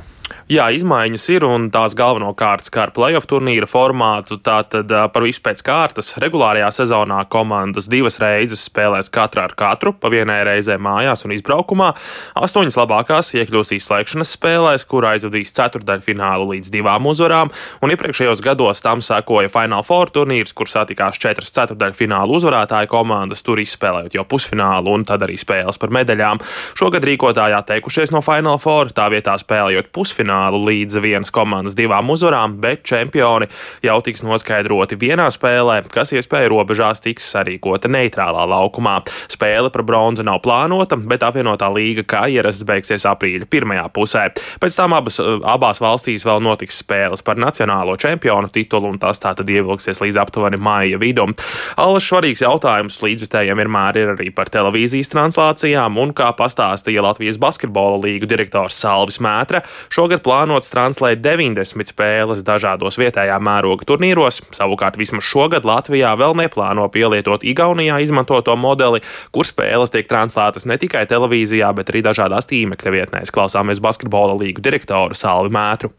Jā, 0.50 0.64
izmaiņas 0.74 1.24
ir 1.30 1.44
un 1.46 1.68
tās 1.70 1.92
galvenokārt 1.94 2.66
skar 2.66 2.90
playoff 2.90 3.28
turnīra 3.30 3.68
formātu. 3.70 4.34
Tātad 4.42 4.90
par 5.14 5.22
visu 5.22 5.38
pēc 5.44 5.60
kārtas 5.62 6.08
regulārajā 6.18 6.72
sezonā 6.74 7.20
komandas 7.30 7.86
divas 7.86 8.18
reizes 8.18 8.64
spēlēs 8.66 9.12
katra 9.14 9.44
ar 9.46 9.54
katru, 9.54 9.92
pa 9.94 10.10
vienai 10.10 10.40
reizē 10.48 10.74
mājās 10.82 11.22
un 11.22 11.36
izbraukumā. 11.36 11.92
Astoņas 12.34 12.78
labākās 12.80 13.30
iekļūs 13.38 13.70
izslēgšanas 13.76 14.32
spēlēs, 14.34 14.86
kur 14.90 15.06
aizvadīs 15.12 15.54
ceturdaļfinālu 15.54 16.48
līdz 16.56 16.74
divām 16.74 17.06
uzvarām, 17.12 17.54
un 17.78 17.94
iepriekšējos 17.94 18.42
gados 18.42 18.82
tam 18.82 19.06
sekoja 19.06 19.54
Final 19.54 19.86
Four 19.86 20.10
turnīrs, 20.10 20.50
kur 20.50 20.66
satikās 20.66 21.22
četras 21.22 21.54
ceturdaļfinālu 21.60 22.40
uzvarētāju 22.40 22.90
komandas, 22.90 23.44
tur 23.46 23.62
izspēlējot 23.62 24.18
jau 24.18 24.26
pusfinālu 24.26 24.98
un 24.98 25.06
tad 25.06 25.22
arī 25.28 25.38
spēles 25.38 25.78
par 25.78 25.94
medaļām. 25.94 26.42
Šogad 26.74 27.06
rīkotāji 27.06 27.58
atteikušies 27.62 28.10
no 28.10 28.26
Final 28.26 28.58
Four, 28.58 28.90
tā 28.98 29.06
vietā 29.14 29.38
spēlējot 29.38 29.94
pusfinālu 29.94 30.39
finālu 30.40 30.64
līdz 30.64 31.00
vienas 31.02 31.30
komandas 31.30 31.74
divām 31.76 32.10
uzvarām, 32.10 32.56
bet 32.60 32.82
čempioni 32.84 33.48
jau 33.82 34.00
tiks 34.00 34.22
noskaidroti 34.22 34.96
vienā 34.96 35.28
spēlē, 35.30 35.82
kas 35.92 36.12
iespēja 36.12 36.48
robežās 36.50 37.00
tiks 37.00 37.28
sarīkota 37.30 37.88
neitrālā 37.88 38.46
laukumā. 38.48 39.02
Spēle 39.28 39.70
par 39.70 39.82
bronzu 39.84 40.24
nav 40.24 40.40
plānota, 40.42 40.96
bet 40.96 41.22
apvienotā 41.22 41.68
līga 41.72 42.04
kā 42.04 42.26
ierasts 42.28 42.64
beigsies 42.64 43.06
aprīļa 43.06 43.48
pirmajā 43.50 43.88
pusē. 43.92 44.30
Pēc 44.60 44.76
tam 44.76 44.94
abas, 44.96 45.20
abās 45.20 45.80
valstīs 45.80 46.24
vēl 46.24 46.40
notiks 46.42 46.80
spēles 46.80 47.22
par 47.22 47.36
nacionālo 47.36 47.96
čempionu 48.00 48.48
titulu, 48.48 48.90
un 48.90 48.98
tas 48.98 49.20
tātad 49.20 49.48
ievilksies 49.48 50.00
līdz 50.00 50.20
aptuveni 50.24 50.60
māja 50.60 51.00
vidum. 51.00 51.34
Allaž 51.76 52.08
svarīgs 52.08 52.44
jautājums 52.44 53.00
līdzjutējiem 53.04 53.60
vienmēr 53.60 54.00
ir 54.00 54.14
arī 54.14 54.30
par 54.34 54.50
televīzijas 54.52 55.12
translācijām, 55.12 55.98
un 56.00 56.14
kā 56.16 56.30
pastāstīja 56.36 57.04
Latvijas 57.04 57.40
basketbola 57.40 58.00
līgu 58.06 58.28
direktors 58.30 58.78
Salvis 58.80 59.20
Mētra, 59.22 59.62
šogad 59.92 60.22
plānots 60.30 60.70
translēt 60.70 61.24
90 61.24 61.90
spēles 61.90 62.44
dažādos 62.46 62.98
vietējā 63.00 63.34
mēroga 63.42 63.86
turnīros. 63.88 64.38
Savukārt 64.54 64.98
vismaz 65.00 65.26
šogad 65.26 65.66
Latvijā 65.66 66.12
vēl 66.20 66.36
neplāno 66.38 66.86
pielietot 66.94 67.42
Igaunijā 67.42 67.98
izmantoto 68.04 68.54
modeli, 68.54 69.02
kur 69.34 69.48
spēles 69.48 69.90
tiek 69.90 70.06
translētas 70.10 70.68
ne 70.70 70.78
tikai 70.78 71.02
televīzijā, 71.10 71.72
bet 71.74 71.90
arī 71.90 72.04
dažādās 72.06 72.46
tīmekļa 72.52 72.94
vietnēs. 72.94 73.34
Klausāmies 73.34 73.82
basketbola 73.82 74.38
līgu 74.38 74.62
direktoru 74.62 75.18
Salvi 75.18 75.50
Mētru. 75.56 75.90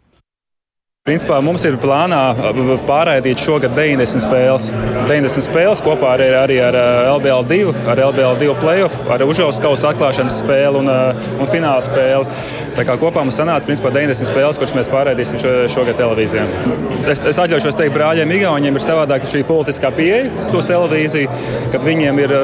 Principā 1.02 1.40
mums 1.42 1.64
ir 1.66 1.80
plānā 1.82 2.18
pārraidīt 2.86 3.42
šogad 3.42 3.72
90 3.74 4.22
spēles. 4.22 4.68
90 5.10 5.48
spēles 5.48 5.80
kopā 5.82 6.12
arī, 6.14 6.28
arī 6.38 6.60
ar 6.62 6.76
LBL 7.16 7.48
2, 7.50 7.72
ar 7.90 8.02
LBL 8.12 8.38
2 8.38 8.54
playoff, 8.62 9.00
ar 9.10 9.24
Užauskas 9.26 9.82
atklāšanas 9.90 10.36
spēli 10.44 10.78
un, 10.84 10.92
un 11.42 11.50
fināla 11.50 11.82
spēli. 11.82 12.30
Tā 12.78 12.86
kā 12.86 12.94
kopā 13.02 13.24
mums 13.26 13.36
sanāca 13.42 13.66
principā, 13.66 13.90
90 13.96 14.30
spēles, 14.30 14.60
kuras 14.62 14.76
mēs 14.78 14.92
pārraidīsim 14.94 15.42
šo, 15.42 15.56
šogad 15.74 15.98
televīzijā. 16.00 16.46
Es, 17.10 17.24
es 17.34 17.42
atļaušos 17.42 17.80
teikt, 17.82 17.96
brāļiem 17.98 18.36
Igauniem 18.38 18.78
ir 18.78 18.86
savādāk 18.86 19.26
šī 19.28 19.42
politiskā 19.50 19.90
pieeja 19.98 20.30
uz 20.54 20.70
televīziju, 20.70 21.42
kad 21.74 21.82
viņiem 21.82 22.22
ir 22.22 22.36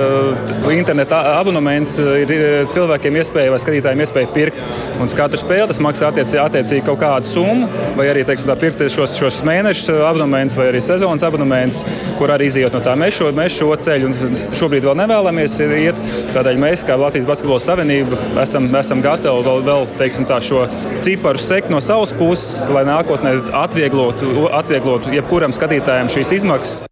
interneta 0.74 1.22
abonements, 1.38 2.00
ir 2.02 2.34
cilvēkiem 2.74 3.22
iespēja 3.22 3.54
vai 3.54 3.62
skatītājiem 3.62 4.04
iespēja 4.04 4.34
pirkt. 4.34 4.66
Un 4.98 5.14
katru 5.14 5.38
spēli 5.40 5.70
tas 5.70 5.80
maksā 5.86 6.10
attiecīgi, 6.10 6.42
attiecīgi 6.42 6.86
kaut 6.90 7.00
kādu 7.06 7.30
summu, 7.30 7.70
vai 7.96 8.10
arī 8.10 8.26
teiksim, 8.28 8.47
pirkt 8.56 8.84
šos, 8.94 9.18
šos 9.20 9.40
mēnešus 9.48 9.92
abonements 10.08 10.56
vai 10.58 10.70
arī 10.72 10.82
sezonas 10.84 11.26
abonements, 11.28 11.84
kur 12.20 12.32
arī 12.34 12.48
izjūt 12.48 12.78
no 12.78 12.82
tā. 12.86 12.96
Mēs 13.00 13.18
šo, 13.20 13.32
mēs 13.36 13.58
šo 13.58 13.70
ceļu 13.84 14.12
šobrīd 14.58 14.88
vēl 14.88 14.98
nevēlamies 15.02 15.58
iet. 15.66 16.02
Tādēļ 16.36 16.62
mēs, 16.64 16.86
kā 16.88 16.96
Latvijas 17.00 17.28
Basketbola 17.30 17.64
Savienība, 17.64 18.20
esam, 18.44 18.70
esam 18.80 19.02
gatavi 19.04 19.48
vēl, 19.48 19.64
vēl 19.68 19.88
teiksim, 20.00 20.28
tā, 20.30 20.40
šo 20.44 20.66
ciparu 21.06 21.42
sekt 21.42 21.74
no 21.74 21.82
savas 21.84 22.14
puses, 22.18 22.70
lai 22.74 22.86
nākotnē 22.88 23.36
atvieglotu, 23.66 24.48
atvieglotu 24.56 25.16
jebkuram 25.16 25.56
skatītājam 25.56 26.12
šīs 26.14 26.38
izmaksas. 26.42 26.86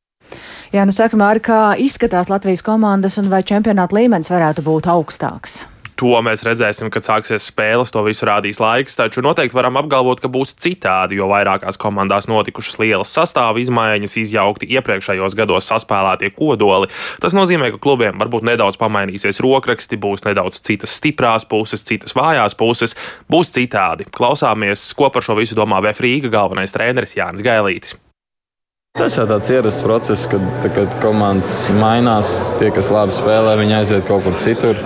Jā, 0.74 0.84
nu 0.84 0.92
saka, 0.92 1.16
Māri, 1.16 1.40
kā 1.46 1.60
izskatās 1.80 2.28
Latvijas 2.28 2.66
komandas 2.66 3.16
un 3.22 3.30
vai 3.32 3.46
čempionāta 3.48 3.96
līmenis 3.96 4.34
varētu 4.34 4.66
būt 4.66 4.90
augstāks? 4.92 5.62
To 6.00 6.20
mēs 6.26 6.44
redzēsim, 6.44 6.90
kad 6.92 7.06
sāksies 7.08 7.46
spēles, 7.48 7.94
to 7.94 8.02
visu 8.04 8.28
rādīs 8.28 8.60
laiks. 8.60 8.98
Taču 9.00 9.24
noteikti 9.24 9.56
varam 9.56 9.80
apgalvot, 9.80 10.20
ka 10.20 10.28
būs 10.32 10.52
citādi, 10.60 11.20
jo 11.22 11.30
vairākās 11.32 11.80
komandās 11.80 12.28
notikušas 12.28 12.80
lielas 12.82 13.14
sastāva 13.16 13.62
izmaiņas, 13.64 14.18
izjaukti 14.20 14.68
iepriekšējos 14.76 15.38
gados 15.40 15.70
saspēlētie 15.72 16.34
kodoli. 16.36 16.92
Tas 17.24 17.36
nozīmē, 17.38 17.72
ka 17.72 17.80
klubiem 17.84 18.20
varbūt 18.20 18.44
nedaudz 18.52 18.80
pamainīsies 18.82 19.40
rokraksti, 19.46 20.02
būs 20.04 20.26
nedaudz 20.28 20.60
citas 20.68 20.98
stiprās 21.00 21.48
puses, 21.48 21.86
citas 21.88 22.16
vājās 22.18 22.58
puses, 22.60 22.98
būs 23.32 23.56
citādi. 23.56 24.10
Klausāmies, 24.12 24.90
ko 25.00 25.08
par 25.14 25.24
šo 25.24 25.40
visu 25.40 25.56
domā 25.56 25.80
Vēfrīga 25.86 26.34
galvenais 26.34 26.76
treneris 26.76 27.16
Jānis 27.16 27.46
Gailītis. 27.46 27.96
Tas 28.96 29.12
jau 29.18 29.26
tāds 29.28 29.50
ierasts 29.52 29.82
process, 29.84 30.22
kad, 30.32 30.44
kad 30.72 30.94
komandas 31.04 31.66
mainās. 31.76 32.30
Tie, 32.56 32.70
kas 32.72 32.88
labi 32.96 33.12
spēlē, 33.12 33.58
viņi 33.60 33.74
aiziet 33.76 34.06
kaut 34.08 34.24
kur 34.24 34.38
citur. 34.40 34.78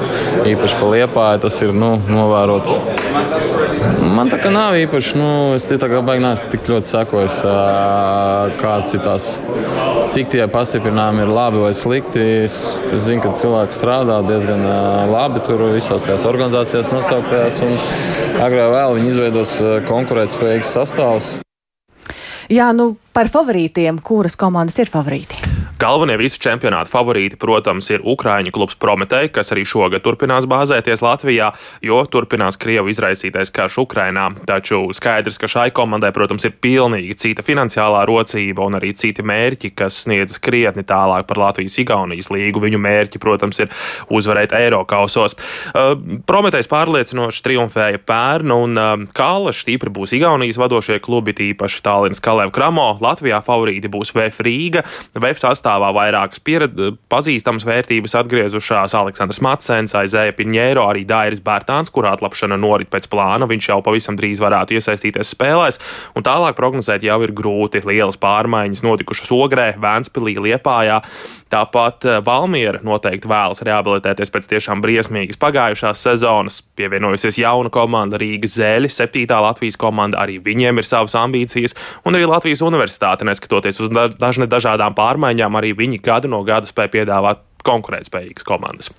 Īpaši 0.49 0.77
pa 0.79 0.87
liepāju 0.89 1.41
tas 1.43 1.57
ir 1.61 1.75
nu, 1.77 1.91
novērots. 2.09 2.71
Man 4.17 4.31
tā 4.31 4.39
kā 4.41 4.49
nav 4.49 4.79
īpaši, 4.79 5.13
nu, 5.13 5.27
es 5.53 5.67
tā 5.69 5.85
kā 5.91 5.99
baigi 6.07 6.23
neesmu 6.23 6.49
tik 6.55 6.71
ļoti 6.71 6.89
sekojis, 6.89 7.35
kāds 8.63 8.95
ir 8.97 9.03
tās, 9.05 9.27
cik 10.15 10.33
tie 10.33 10.41
pastiprinājumi 10.49 11.27
ir 11.27 11.33
labi 11.35 11.61
vai 11.67 11.75
slikti. 11.77 12.23
Es, 12.47 12.55
es 12.89 13.05
zinu, 13.05 13.21
ka 13.27 13.35
cilvēki 13.37 13.77
strādā 13.77 14.23
diezgan 14.25 14.65
labi 15.13 15.43
tur 15.45 15.67
visās 15.75 16.07
tajās 16.07 16.25
organizācijās 16.31 16.89
nosauktajās, 16.95 17.61
un 17.61 17.77
agrāk 18.41 18.73
vēl 18.73 18.97
viņi 18.97 19.13
izveidos 19.13 19.53
konkurētspējīgus 19.91 20.73
sastāvus. 20.79 21.29
Jā, 22.49 22.71
nu 22.73 22.95
par 23.19 23.27
favorītiem, 23.27 23.99
kuras 23.99 24.39
komandas 24.39 24.79
ir 24.79 24.87
favorīti? 24.93 25.48
Galvenie 25.79 26.17
visu 26.19 26.41
čempionātu 26.43 26.91
favorīti, 26.91 27.37
protams, 27.39 27.87
ir 27.93 28.01
Ukrāņu 28.03 28.51
klubs 28.51 28.75
Prometei, 28.75 29.29
kas 29.31 29.53
arī 29.53 29.61
šogad 29.63 30.03
turpinās 30.03 30.43
bāzēties 30.49 30.99
Latvijā, 30.99 31.53
jo 31.85 32.01
turpinās 32.11 32.57
Krievu 32.59 32.91
izraisītais 32.91 33.47
karš 33.55 33.77
Ukrainā. 33.85 34.25
Taču 34.49 34.81
skaidrs, 34.91 35.37
ka 35.39 35.47
šai 35.47 35.69
komandai, 35.71 36.09
protams, 36.11 36.43
ir 36.49 36.57
pilnīgi 36.59 37.15
cita 37.21 37.45
finansiālā 37.47 38.01
rocība 38.09 38.65
un 38.67 38.75
arī 38.75 38.91
citi 38.91 39.23
mērķi, 39.23 39.71
kas 39.79 40.01
sniedz 40.03 40.35
krietni 40.43 40.83
tālāk 40.83 41.29
par 41.29 41.39
Latvijas-Igaunijas 41.45 42.27
līgu. 42.35 42.59
Viņu 42.65 42.83
mērķi, 42.83 43.23
protams, 43.23 43.63
ir 43.63 43.71
uzvarēt 44.11 44.57
Eirokausos. 44.59 45.37
Uh, 45.71 45.95
Prometējs 46.27 46.67
pārliecinoši 46.73 47.45
triumfēja 47.47 48.03
pērn, 48.03 48.51
un 48.51 48.83
Kālaši 49.15 49.63
stipri 49.63 49.95
būs 49.95 50.17
Igaunijas 50.19 50.59
vadošie 50.59 50.99
klubi, 51.07 51.37
tīpaši 51.39 51.81
Tallinas 51.87 52.19
Kalēv 52.23 52.51
Kramo. 52.51 52.91
Latvijā 52.99 53.39
favorīti 53.47 53.87
būs 53.87 54.11
VF 54.17 54.43
Rīga, 54.43 54.83
VF 55.15 55.39
sastāvā 55.39 55.68
sastāvā 55.69 55.91
vairākas 55.93 56.41
pazīstamas 57.09 57.65
vērtības 57.67 58.15
atgriezušās 58.17 58.95
Aleksandrs 58.97 59.41
Matsens, 59.41 59.93
Aizēja 59.93 60.33
Piņēro, 60.33 60.85
arī 60.89 61.05
Dairis 61.05 61.41
Bērtāns, 61.41 61.91
kurā 61.93 62.15
atlapšana 62.15 62.57
norit 62.57 62.89
pēc 62.89 63.07
plāna. 63.09 63.47
Viņš 63.49 63.69
jau 63.69 63.81
pavisam 63.85 64.17
drīz 64.17 64.41
varētu 64.41 64.77
iesaistīties 64.77 65.35
spēlēs, 65.35 65.79
un 66.15 66.25
tālāk 66.25 66.57
prognozēt 66.57 67.05
jau 67.05 67.19
ir 67.21 67.33
grūti. 67.33 67.83
Lielas 67.85 68.17
pārmaiņas 68.17 68.83
notikušas 68.85 69.29
Ogrē, 69.31 69.73
Vēnspilī, 69.79 70.37
Liepājā. 70.49 71.01
Tāpat 71.49 72.05
eh, 72.05 72.19
Valmiera 72.25 72.81
noteikti 72.85 73.29
vēlas 73.29 73.63
rehabilitēties 73.65 74.29
pēc 74.33 74.47
tiešām 74.51 74.83
briesmīgas 74.85 75.39
pagājušās 75.41 76.03
sezonas. 76.05 76.61
Pievienojusies 76.77 77.41
jauna 77.41 77.71
komanda 77.73 78.19
Rīgas 78.21 78.53
Zēļi, 78.59 78.91
septītā 78.93 79.39
Latvijas 79.41 79.79
komanda, 79.81 80.21
arī 80.21 80.37
viņiem 80.45 80.81
ir 80.81 80.87
savas 80.87 81.17
ambīcijas, 81.17 81.73
un 82.05 82.19
arī 82.19 82.29
Latvijas 82.29 82.61
universitāte, 82.65 83.25
neskatoties 83.25 83.81
uz 83.81 83.93
dažne 84.21 84.49
dažādām 84.49 84.97
pārmaiņām, 84.97 85.57
arī 85.57 85.73
viņi 85.77 86.03
gadu 86.05 86.29
no 86.29 86.43
gada 86.45 86.69
spēja 86.69 86.99
piedāvāt 86.99 87.48
konkurētspējīgas 87.65 88.45
komandas. 88.47 88.91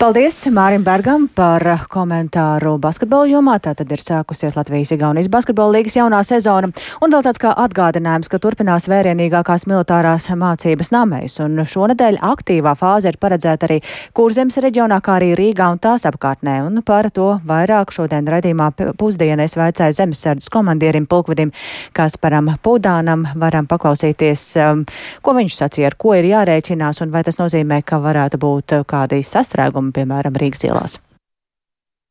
Paldies 0.00 0.38
Mārim 0.54 0.84
Bergam 0.86 1.26
par 1.34 1.64
komentāru 1.92 2.76
basketbola 2.82 3.28
jomā. 3.30 3.58
Tātad 3.62 3.90
ir 3.92 4.02
sākusies 4.02 4.56
Latvijas-Igaunijas 4.56 5.30
basketbola 5.32 5.78
līgas 5.78 5.96
jaunā 5.98 6.22
sezona. 6.26 6.70
Un 7.04 7.12
vēl 7.14 7.24
tāds 7.26 7.40
kā 7.42 7.52
atgādinājums, 7.64 8.30
ka 8.32 8.40
turpinās 8.42 8.88
vērienīgākās 8.90 9.66
militārās 9.70 10.30
mācības 10.40 10.92
namēs. 10.94 11.38
Un 11.44 11.62
šonadēļ 11.68 12.20
aktīvā 12.30 12.74
fāze 12.80 13.12
ir 13.12 13.20
paredzēta 13.20 13.68
arī 13.68 13.80
Kurzemes 14.16 14.58
reģionā, 14.64 15.00
kā 15.04 15.18
arī 15.20 15.32
Rīgā 15.38 15.70
un 15.74 15.80
tās 15.82 16.06
apkārtnē. 16.08 16.60
Un 16.66 16.82
par 16.86 17.10
to 17.14 17.28
vairāk 17.46 17.94
šodien 17.94 18.28
redzījumā 18.28 18.70
pusdienā 18.98 19.46
es 19.46 19.56
vaicāju 19.60 19.96
zemesardzes 20.00 20.50
komandierim 20.52 21.06
Pulkvedim 21.10 21.52
Kasparam 21.96 22.54
Pūdānam. 22.64 23.26
Varam 23.40 23.68
paklausīties, 23.70 24.44
um, 24.64 24.84
ko 25.22 25.36
viņš 25.36 25.60
sacīja, 25.62 25.92
ar 25.92 25.98
ko 26.00 26.16
ir 26.18 26.30
jārēķinās 26.32 27.04
un 27.04 27.14
vai 27.14 27.22
tas 27.26 27.38
nozīmē, 27.40 27.82
ka 27.86 27.99
varētu 28.04 28.40
būt 28.40 28.76
eh, 28.76 28.82
kādi 28.88 29.22
sastrēgumi, 29.26 29.94
piemēram, 29.96 30.36
Rīgas 30.40 30.66
ielās? 30.68 30.98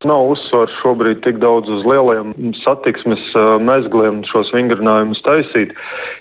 Nav 0.08 0.30
uzsvars 0.32 0.72
šobrīd 0.80 1.18
tik 1.26 1.42
daudz 1.44 1.68
uz 1.76 1.82
lielajiem 1.84 2.54
satiksmes 2.56 3.24
eh, 3.36 3.48
mezgliem 3.60 4.22
šos 4.28 4.54
vingrinājumus 4.56 5.20
taisīt. 5.26 5.74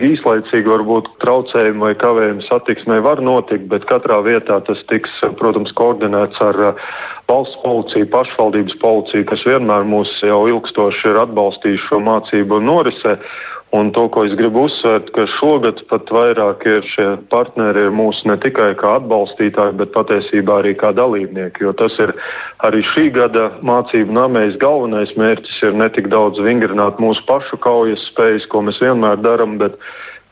Īslaicīgi 0.03 0.73
varbūt 0.73 1.13
traucējumi 1.23 1.85
vai 1.87 1.93
kavējumi 2.01 2.47
satiksmē 2.49 2.99
var 3.07 3.23
notikt, 3.23 3.69
bet 3.71 3.87
katrā 3.87 4.19
vietā 4.27 4.59
tas 4.67 4.83
tiks, 4.91 5.21
protams, 5.39 5.71
koordinēts 5.79 6.43
ar 6.43 6.59
valsts 7.31 7.61
policija, 7.63 8.09
pašvaldības 8.11 8.81
policija, 8.83 9.29
kas 9.31 9.47
vienmēr 9.47 9.87
mūs 9.87 10.17
jau 10.27 10.41
ilgstoši 10.51 11.13
ir 11.13 11.23
atbalstījuši 11.23 11.87
šo 11.93 12.03
mācību 12.03 12.59
norisē. 12.65 13.19
Un 13.71 13.91
to, 13.93 14.07
ko 14.09 14.23
es 14.25 14.33
gribu 14.33 14.63
uzsvērt, 14.65 15.11
ka 15.13 15.27
šogad 15.29 15.83
pat 15.91 16.09
vairāk 16.09 16.63
ir 16.71 16.87
šie 16.89 17.09
partneri 17.29 17.83
ir 17.85 17.93
mūsu 17.93 18.31
ne 18.31 18.39
tikai 18.41 18.71
kā 18.81 18.95
atbalstītāji, 18.97 19.77
bet 19.77 19.93
patiesībā 19.93 20.63
arī 20.63 20.73
kā 20.73 20.95
dalībnieki. 20.97 21.67
Jo 21.67 21.75
tas 21.77 21.99
ir 22.01 22.15
arī 22.65 22.81
šī 22.81 23.11
gada 23.13 23.51
mācību 23.61 24.17
namējas 24.17 24.57
galvenais 24.63 25.13
mērķis 25.21 25.61
ir 25.69 25.77
ne 25.77 25.91
tik 25.93 26.09
daudz 26.09 26.41
vingrināt 26.41 26.97
mūsu 26.97 27.27
pašu 27.29 27.61
kaujas 27.61 28.09
spējas, 28.09 28.49
ko 28.49 28.65
mēs 28.65 28.81
vienmēr 28.81 29.21
darām, 29.21 29.59
bet 29.61 29.77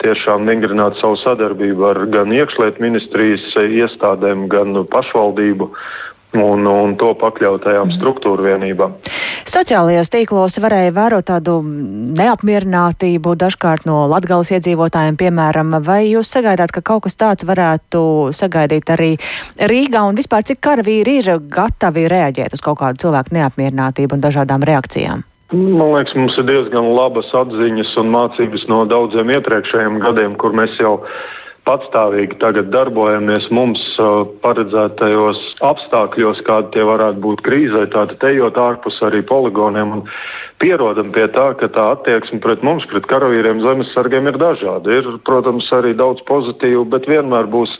tiešām 0.00 0.48
vingrināt 0.48 0.96
savu 0.96 1.20
sadarbību 1.20 1.86
ar 1.90 2.02
gan 2.12 2.32
iekšlietu 2.32 2.80
ministrijas 2.84 3.52
iestādēm, 3.60 4.48
gan 4.48 4.80
pašvaldību 4.92 5.70
un, 6.34 6.66
un 6.66 6.96
to 6.98 7.12
pakļautajām 7.18 7.92
struktūru 7.94 8.46
vienībām. 8.48 8.96
Sociālajos 9.46 10.10
tīklos 10.12 10.58
varēja 10.62 10.94
vērot 10.96 11.28
tādu 11.30 11.60
neapmierinātību 11.62 13.36
dažkārt 13.38 13.86
no 13.88 14.02
latgales 14.10 14.50
iedzīvotājiem, 14.56 15.16
piemēram, 15.20 15.78
vai 15.86 16.02
jūs 16.08 16.32
sagaidāt, 16.34 16.74
ka 16.74 16.82
kaut 16.82 17.06
kas 17.06 17.16
tāds 17.20 17.46
varētu 17.46 18.02
sagaidīt 18.36 18.90
arī 18.92 19.12
Rīgā 19.56 20.02
un 20.08 20.18
vispār 20.18 20.44
cik 20.48 20.60
karavīri 20.64 21.20
ir 21.22 21.32
gatavi 21.52 22.08
reaģēt 22.10 22.58
uz 22.58 22.64
kaut 22.64 22.80
kādu 22.82 23.06
cilvēku 23.06 23.36
neapmierinātību 23.38 24.18
un 24.18 24.26
dažādām 24.26 24.66
reakcijām? 24.66 25.24
Man 25.54 25.92
liekas, 25.94 26.16
mums 26.18 26.34
ir 26.40 26.46
diezgan 26.48 26.88
labas 26.90 27.28
atziņas 27.38 27.92
un 28.02 28.08
mācības 28.10 28.64
no 28.66 28.80
daudziem 28.90 29.30
iepriekšējiem 29.36 30.00
gadiem, 30.02 30.34
kur 30.34 30.56
mēs 30.58 30.74
jau 30.82 30.96
patstāvīgi 31.66 32.38
tagad 32.42 32.70
darbojamies 32.70 33.48
mums 33.54 33.82
uh, 33.98 34.22
paredzētajos 34.44 35.40
apstākļos, 35.66 36.42
kādi 36.46 36.76
tie 36.76 36.84
varētu 36.86 37.22
būt 37.24 37.42
krīzē, 37.46 37.86
tātad 37.92 38.22
ejot 38.30 38.60
ārpus 38.62 39.00
arī 39.06 39.24
poligoniem. 39.26 40.04
Pierodam 40.62 41.10
pie 41.12 41.26
tā, 41.34 41.50
ka 41.58 41.68
tā 41.68 41.88
attieksme 41.96 42.38
pret 42.44 42.62
mums, 42.64 42.86
pret 42.88 43.08
karavīriem, 43.10 43.60
zemesargiem 43.64 44.30
ir 44.30 44.38
dažāda. 44.40 44.94
Ir, 45.00 45.10
protams, 45.26 45.66
arī 45.74 45.92
daudz 45.98 46.22
pozitīvu, 46.28 46.86
bet 46.94 47.10
vienmēr 47.10 47.50
būs 47.50 47.74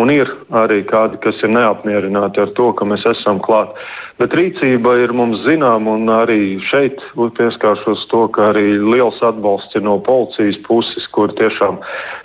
un 0.00 0.10
ir 0.12 0.30
arī 0.56 0.80
kādi, 0.88 1.20
kas 1.22 1.40
ir 1.44 1.52
neapmierināti 1.54 2.42
ar 2.42 2.52
to, 2.56 2.70
ka 2.76 2.88
mēs 2.88 3.06
esam 3.10 3.40
klāt. 3.42 3.76
Bet 4.20 4.34
rīcība 4.36 4.96
ir 5.04 5.14
mums 5.16 5.40
zināma, 5.46 5.94
un 5.96 6.10
arī 6.12 6.58
šeit 6.64 7.00
pieskāršos 7.16 8.06
to, 8.10 8.26
ka 8.34 8.50
arī 8.50 8.76
liels 8.80 9.22
atbalsts 9.24 9.78
ir 9.78 9.86
no 9.86 9.98
policijas 10.04 10.60
puses, 10.66 11.08
kur 11.08 11.32
tiešām 11.32 11.80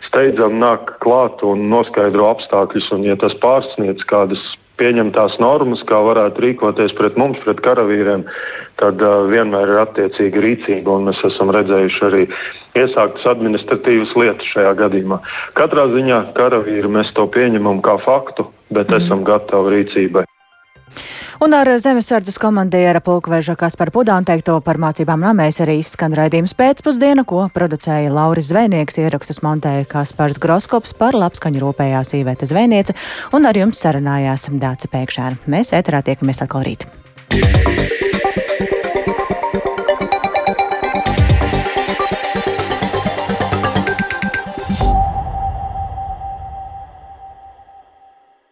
steidzam 0.08 0.60
nāk 0.60 0.98
klāt 1.04 1.44
un 1.48 1.70
noskaidro 1.72 2.30
apstākļus. 2.34 2.92
Un, 2.98 3.08
ja 3.08 3.16
tas 3.20 3.38
pārsniedz 3.40 4.04
kādas 4.08 4.44
pieņemtās 4.80 5.38
normas, 5.42 5.84
kā 5.88 6.00
varētu 6.04 6.44
rīkoties 6.46 6.96
pret 6.98 7.18
mums, 7.20 7.40
pret 7.44 7.62
karavīriem, 7.64 8.26
tad 8.82 9.02
uh, 9.04 9.26
vienmēr 9.32 9.74
ir 9.74 9.82
attiecīga 9.84 10.44
rīcība. 10.46 11.00
Mēs 11.08 11.24
esam 11.28 11.54
redzējuši 11.56 12.06
arī 12.10 12.24
iesāktas 12.78 13.28
administratīvas 13.36 14.16
lietas 14.20 14.52
šajā 14.52 14.76
gadījumā. 14.84 15.22
Katrā 15.58 15.88
ziņā 15.94 16.22
karavīri 16.38 16.92
mēs 16.92 17.14
to 17.16 17.28
pieņemam 17.32 17.82
kā 17.86 17.98
faktu, 18.04 18.50
bet 18.70 18.92
mm. 18.92 19.04
esam 19.04 19.24
gatavi 19.28 19.78
rīcībai. 19.78 20.26
Un 21.44 21.54
ar 21.54 21.68
zemesardzes 21.80 22.38
komandiera 22.40 23.02
pulkveža 23.04 23.58
Kaspar 23.60 23.92
Pudānu 23.92 24.28
teikto 24.30 24.56
par 24.64 24.80
mācībām 24.80 25.20
namēs 25.26 25.60
arī 25.66 25.80
izskan 25.82 26.16
raidījums 26.16 26.56
pēcpusdiena, 26.56 27.26
ko 27.28 27.48
producēja 27.56 28.14
Lauris 28.14 28.48
Zvēnieks, 28.54 29.00
ierakstus 29.04 29.42
montēja 29.44 29.88
Kaspars 29.92 30.40
Groskops, 30.40 30.96
par 30.96 31.18
labskaņu 31.20 31.64
rūpējās 31.66 32.16
īvēta 32.22 32.48
Zvēniece, 32.52 32.96
un 33.36 33.52
ar 33.52 33.60
jums 33.60 33.84
sarunājās 33.84 34.48
Dāca 34.56 34.92
Pēkšēna. 34.96 35.44
Mēs 35.52 35.76
ēterā 35.76 36.06
tiekamies 36.08 36.44
atkal 36.46 36.64
rīt. 36.70 36.88
Yeah. 37.36 38.05